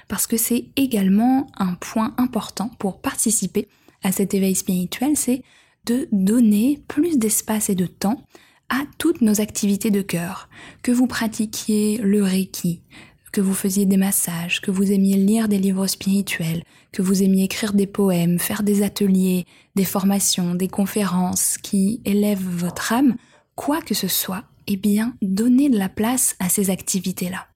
Parce 0.07 0.27
que 0.27 0.37
c'est 0.37 0.65
également 0.75 1.47
un 1.57 1.73
point 1.73 2.13
important 2.17 2.69
pour 2.79 3.01
participer 3.01 3.67
à 4.03 4.11
cet 4.11 4.33
éveil 4.33 4.55
spirituel, 4.55 5.17
c'est 5.17 5.43
de 5.85 6.07
donner 6.11 6.81
plus 6.87 7.17
d'espace 7.17 7.69
et 7.69 7.75
de 7.75 7.85
temps 7.85 8.23
à 8.69 8.83
toutes 8.97 9.21
nos 9.21 9.41
activités 9.41 9.91
de 9.91 10.01
cœur, 10.01 10.49
que 10.81 10.91
vous 10.91 11.07
pratiquiez 11.07 11.97
le 11.97 12.23
reiki, 12.23 12.81
que 13.31 13.41
vous 13.41 13.53
faisiez 13.53 13.85
des 13.85 13.97
massages, 13.97 14.61
que 14.61 14.71
vous 14.71 14.91
aimiez 14.91 15.17
lire 15.17 15.47
des 15.47 15.59
livres 15.59 15.87
spirituels, 15.87 16.63
que 16.91 17.01
vous 17.01 17.21
aimiez 17.21 17.43
écrire 17.43 17.73
des 17.73 17.85
poèmes, 17.85 18.39
faire 18.39 18.63
des 18.63 18.81
ateliers, 18.81 19.45
des 19.75 19.83
formations, 19.83 20.55
des 20.55 20.69
conférences 20.69 21.57
qui 21.57 22.01
élèvent 22.05 22.47
votre 22.47 22.93
âme, 22.93 23.15
quoi 23.55 23.81
que 23.81 23.93
ce 23.93 24.07
soit, 24.07 24.45
eh 24.67 24.77
bien, 24.77 25.15
donnez 25.21 25.69
de 25.69 25.77
la 25.77 25.89
place 25.89 26.35
à 26.39 26.49
ces 26.49 26.69
activités-là. 26.69 27.47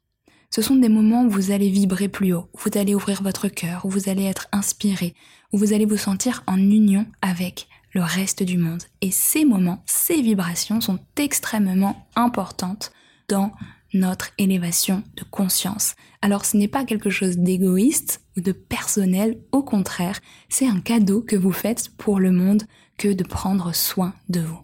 Ce 0.50 0.64
sont 0.64 0.76
des 0.76 0.90
moments 0.90 1.26
où 1.26 1.30
vous 1.30 1.52
allez 1.52 1.70
vibrer 1.70 2.08
plus 2.08 2.34
haut, 2.34 2.50
où 2.54 2.58
vous 2.66 2.78
allez 2.80 2.96
ouvrir 2.96 3.22
votre 3.22 3.48
cœur, 3.50 3.86
où 3.86 3.90
vous 3.90 4.10
allez 4.10 4.24
être 4.24 4.48
inspiré, 4.52 5.14
où 5.54 5.58
vous 5.58 5.74
allez 5.74 5.86
vous 5.86 5.98
sentir 5.98 6.44
en 6.48 6.58
union 6.58 7.06
avec 7.22 7.68
le 7.94 8.02
reste 8.02 8.42
du 8.42 8.58
monde. 8.58 8.84
Et 9.02 9.12
ces 9.12 9.46
moments, 9.46 9.84
ces 9.86 10.22
vibrations 10.22 10.82
sont 10.82 11.00
extrêmement 11.18 12.08
importantes 12.16 12.92
dans 13.28 13.52
notre 13.94 14.32
élévation 14.38 15.04
de 15.18 15.24
conscience. 15.24 15.96
Alors 16.22 16.46
ce 16.46 16.58
n'est 16.58 16.68
pas 16.68 16.86
quelque 16.86 17.10
chose 17.10 17.38
d'égoïste 17.38 18.22
ou 18.38 18.42
de 18.42 18.52
personnel, 18.52 19.40
au 19.52 19.64
contraire, 19.64 20.20
c'est 20.48 20.68
un 20.68 20.80
cadeau 20.80 21.22
que 21.22 21.36
vous 21.36 21.52
faites 21.52 21.90
pour 21.98 22.20
le 22.20 22.32
monde 22.32 22.64
que 22.98 23.10
de 23.14 23.24
prendre 23.24 23.74
soin 23.74 24.14
de 24.30 24.42
vous. 24.42 24.60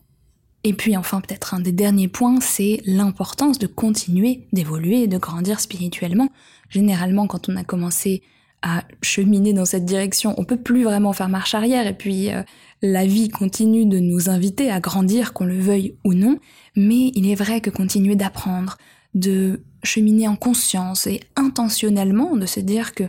Et 0.67 0.73
puis 0.73 0.97
enfin 0.97 1.21
peut-être 1.21 1.53
un 1.53 1.59
des 1.59 1.71
derniers 1.71 2.07
points, 2.07 2.41
c'est 2.41 2.81
l'importance 2.85 3.59
de 3.59 3.67
continuer 3.67 4.47
d'évoluer 4.51 5.03
et 5.03 5.07
de 5.07 5.19
grandir 5.19 5.59
spirituellement. 5.59 6.29
Généralement 6.69 7.27
quand 7.27 7.49
on 7.49 7.55
a 7.55 7.63
commencé 7.63 8.23
à 8.63 8.83
cheminer 9.03 9.53
dans 9.53 9.65
cette 9.65 9.85
direction, 9.85 10.33
on 10.37 10.43
peut 10.43 10.57
plus 10.57 10.83
vraiment 10.83 11.13
faire 11.13 11.29
marche 11.29 11.53
arrière 11.53 11.85
et 11.85 11.93
puis 11.93 12.31
euh, 12.31 12.41
la 12.81 13.05
vie 13.05 13.29
continue 13.29 13.85
de 13.85 13.99
nous 13.99 14.27
inviter 14.27 14.71
à 14.71 14.79
grandir, 14.79 15.33
qu'on 15.33 15.45
le 15.45 15.59
veuille 15.59 15.97
ou 16.03 16.15
non, 16.15 16.39
mais 16.75 17.11
il 17.13 17.29
est 17.29 17.35
vrai 17.35 17.61
que 17.61 17.69
continuer 17.69 18.15
d'apprendre, 18.15 18.79
de 19.13 19.61
cheminer 19.83 20.27
en 20.27 20.35
conscience 20.35 21.05
et 21.05 21.19
intentionnellement, 21.35 22.35
de 22.35 22.47
se 22.47 22.59
dire 22.59 22.95
que 22.95 23.03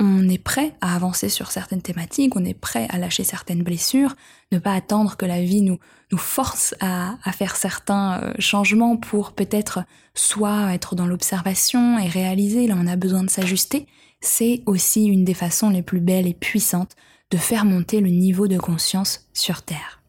on 0.00 0.28
est 0.30 0.42
prêt 0.42 0.72
à 0.80 0.96
avancer 0.96 1.28
sur 1.28 1.50
certaines 1.50 1.82
thématiques, 1.82 2.34
on 2.34 2.44
est 2.44 2.54
prêt 2.54 2.86
à 2.88 2.96
lâcher 2.96 3.22
certaines 3.22 3.62
blessures, 3.62 4.16
ne 4.50 4.58
pas 4.58 4.72
attendre 4.72 5.18
que 5.18 5.26
la 5.26 5.42
vie 5.42 5.60
nous, 5.60 5.78
nous 6.10 6.18
force 6.18 6.74
à, 6.80 7.16
à 7.22 7.32
faire 7.32 7.54
certains 7.54 8.20
euh, 8.22 8.32
changements 8.38 8.96
pour 8.96 9.32
peut-être 9.32 9.84
soit 10.14 10.72
être 10.72 10.94
dans 10.94 11.06
l'observation 11.06 11.98
et 11.98 12.08
réaliser, 12.08 12.66
là 12.66 12.76
on 12.78 12.86
a 12.86 12.96
besoin 12.96 13.22
de 13.22 13.30
s'ajuster, 13.30 13.86
c'est 14.22 14.62
aussi 14.64 15.04
une 15.04 15.24
des 15.24 15.34
façons 15.34 15.68
les 15.68 15.82
plus 15.82 16.00
belles 16.00 16.26
et 16.26 16.34
puissantes 16.34 16.96
de 17.30 17.36
faire 17.36 17.66
monter 17.66 18.00
le 18.00 18.08
niveau 18.08 18.48
de 18.48 18.58
conscience 18.58 19.28
sur 19.34 19.62
Terre. 19.62 20.00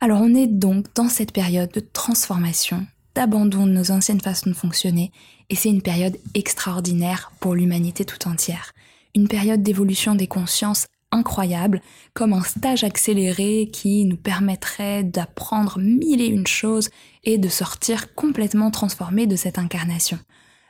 Alors 0.00 0.20
on 0.20 0.34
est 0.34 0.48
donc 0.48 0.86
dans 0.96 1.08
cette 1.08 1.32
période 1.32 1.70
de 1.70 1.80
transformation, 1.80 2.86
d'abandon 3.14 3.66
de 3.66 3.72
nos 3.72 3.92
anciennes 3.92 4.20
façons 4.20 4.50
de 4.50 4.54
fonctionner, 4.54 5.12
et 5.48 5.54
c'est 5.54 5.68
une 5.68 5.82
période 5.82 6.18
extraordinaire 6.34 7.30
pour 7.38 7.54
l'humanité 7.54 8.04
tout 8.04 8.26
entière 8.26 8.72
une 9.14 9.28
période 9.28 9.62
d'évolution 9.62 10.14
des 10.14 10.26
consciences 10.26 10.86
incroyable, 11.12 11.82
comme 12.14 12.32
un 12.32 12.42
stage 12.42 12.84
accéléré 12.84 13.68
qui 13.72 14.04
nous 14.06 14.16
permettrait 14.16 15.04
d'apprendre 15.04 15.78
mille 15.78 16.20
et 16.20 16.26
une 16.26 16.46
choses 16.46 16.90
et 17.22 17.38
de 17.38 17.48
sortir 17.48 18.14
complètement 18.14 18.70
transformé 18.70 19.26
de 19.26 19.36
cette 19.36 19.58
incarnation. 19.58 20.18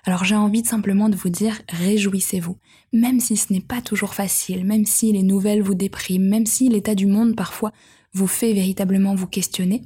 Alors 0.05 0.24
j'ai 0.24 0.35
envie 0.35 0.62
de 0.62 0.66
simplement 0.66 1.09
de 1.09 1.14
vous 1.14 1.28
dire 1.28 1.62
réjouissez-vous, 1.68 2.59
même 2.92 3.20
si 3.20 3.37
ce 3.37 3.52
n'est 3.52 3.61
pas 3.61 3.81
toujours 3.81 4.14
facile, 4.14 4.64
même 4.64 4.85
si 4.85 5.12
les 5.12 5.22
nouvelles 5.22 5.62
vous 5.62 5.76
dépriment, 5.76 6.28
même 6.28 6.46
si 6.46 6.68
l'état 6.68 6.96
du 6.96 7.07
monde 7.07 7.37
parfois 7.37 7.72
vous 8.12 8.26
fait 8.26 8.52
véritablement 8.52 9.14
vous 9.14 9.28
questionner, 9.28 9.83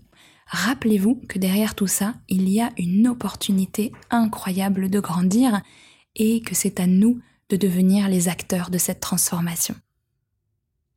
rappelez-vous 0.47 1.21
que 1.29 1.39
derrière 1.39 1.75
tout 1.75 1.87
ça, 1.87 2.15
il 2.31 2.49
y 2.49 2.63
a 2.63 2.71
une 2.79 3.09
opportunité 3.09 3.93
incroyable 4.11 4.89
de 4.89 5.01
grandir 5.01 5.61
et 6.15 6.41
que 6.41 6.55
c'est 6.55 6.81
à 6.81 6.87
nous 6.87 7.21
de 7.51 7.57
devenir 7.57 8.09
les 8.09 8.29
acteurs 8.29 8.71
de 8.71 8.79
cette 8.79 9.01
transformation. 9.01 9.75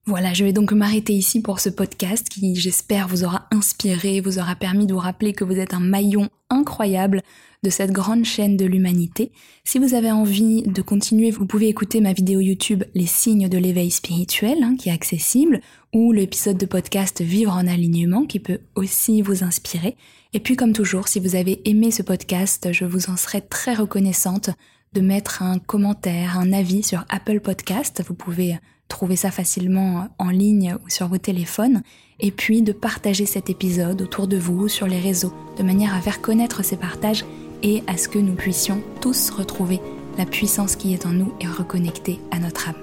Voilà, 0.05 0.33
je 0.33 0.43
vais 0.43 0.53
donc 0.53 0.71
m'arrêter 0.71 1.13
ici 1.13 1.39
pour 1.39 1.59
ce 1.59 1.69
podcast 1.69 2.29
qui, 2.29 2.55
j'espère, 2.55 3.07
vous 3.07 3.25
aura 3.25 3.47
inspiré, 3.51 4.21
vous 4.21 4.39
aura 4.39 4.55
permis 4.55 4.87
de 4.87 4.93
vous 4.93 4.99
rappeler 4.99 5.33
que 5.33 5.43
vous 5.43 5.59
êtes 5.59 5.75
un 5.75 5.79
maillon 5.79 6.29
incroyable 6.49 7.21
de 7.61 7.69
cette 7.69 7.91
grande 7.91 8.25
chaîne 8.25 8.57
de 8.57 8.65
l'humanité. 8.65 9.31
Si 9.63 9.77
vous 9.77 9.93
avez 9.93 10.11
envie 10.11 10.63
de 10.63 10.81
continuer, 10.81 11.29
vous 11.29 11.45
pouvez 11.45 11.67
écouter 11.67 12.01
ma 12.01 12.13
vidéo 12.13 12.39
YouTube 12.39 12.85
Les 12.95 13.05
signes 13.05 13.49
de 13.49 13.57
l'éveil 13.59 13.91
spirituel, 13.91 14.63
hein, 14.63 14.75
qui 14.79 14.89
est 14.89 14.93
accessible, 14.93 15.61
ou 15.93 16.11
l'épisode 16.11 16.57
de 16.57 16.65
podcast 16.65 17.21
Vivre 17.21 17.53
en 17.53 17.67
alignement, 17.67 18.25
qui 18.25 18.39
peut 18.39 18.61
aussi 18.73 19.21
vous 19.21 19.43
inspirer. 19.43 19.95
Et 20.33 20.39
puis, 20.39 20.55
comme 20.55 20.73
toujours, 20.73 21.07
si 21.07 21.19
vous 21.19 21.35
avez 21.35 21.61
aimé 21.69 21.91
ce 21.91 22.01
podcast, 22.01 22.71
je 22.71 22.85
vous 22.85 23.11
en 23.11 23.17
serai 23.17 23.41
très 23.41 23.75
reconnaissante 23.75 24.49
de 24.93 25.01
mettre 25.01 25.43
un 25.43 25.59
commentaire, 25.59 26.37
un 26.39 26.53
avis 26.53 26.83
sur 26.83 27.05
Apple 27.09 27.39
Podcast. 27.39 28.03
Vous 28.07 28.13
pouvez 28.15 28.57
trouver 28.87 29.15
ça 29.15 29.31
facilement 29.31 30.07
en 30.17 30.29
ligne 30.29 30.75
ou 30.83 30.89
sur 30.89 31.07
vos 31.07 31.17
téléphones. 31.17 31.83
Et 32.19 32.31
puis 32.31 32.61
de 32.61 32.73
partager 32.73 33.25
cet 33.25 33.49
épisode 33.49 34.01
autour 34.01 34.27
de 34.27 34.37
vous, 34.37 34.67
sur 34.67 34.87
les 34.87 34.99
réseaux, 34.99 35.33
de 35.57 35.63
manière 35.63 35.93
à 35.93 36.01
faire 36.01 36.21
connaître 36.21 36.65
ces 36.65 36.75
partages 36.75 37.23
et 37.63 37.83
à 37.87 37.97
ce 37.97 38.09
que 38.09 38.19
nous 38.19 38.35
puissions 38.35 38.81
tous 39.01 39.29
retrouver 39.29 39.79
la 40.17 40.25
puissance 40.25 40.75
qui 40.75 40.93
est 40.93 41.05
en 41.05 41.11
nous 41.11 41.33
et 41.39 41.47
reconnecter 41.47 42.19
à 42.31 42.39
notre 42.39 42.69
âme. 42.69 42.75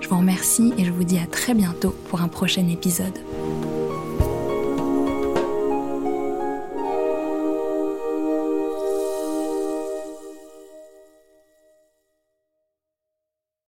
Je 0.00 0.08
vous 0.08 0.18
remercie 0.18 0.72
et 0.78 0.84
je 0.84 0.92
vous 0.92 1.04
dis 1.04 1.18
à 1.18 1.26
très 1.26 1.54
bientôt 1.54 1.94
pour 2.08 2.20
un 2.20 2.28
prochain 2.28 2.68
épisode. 2.68 3.18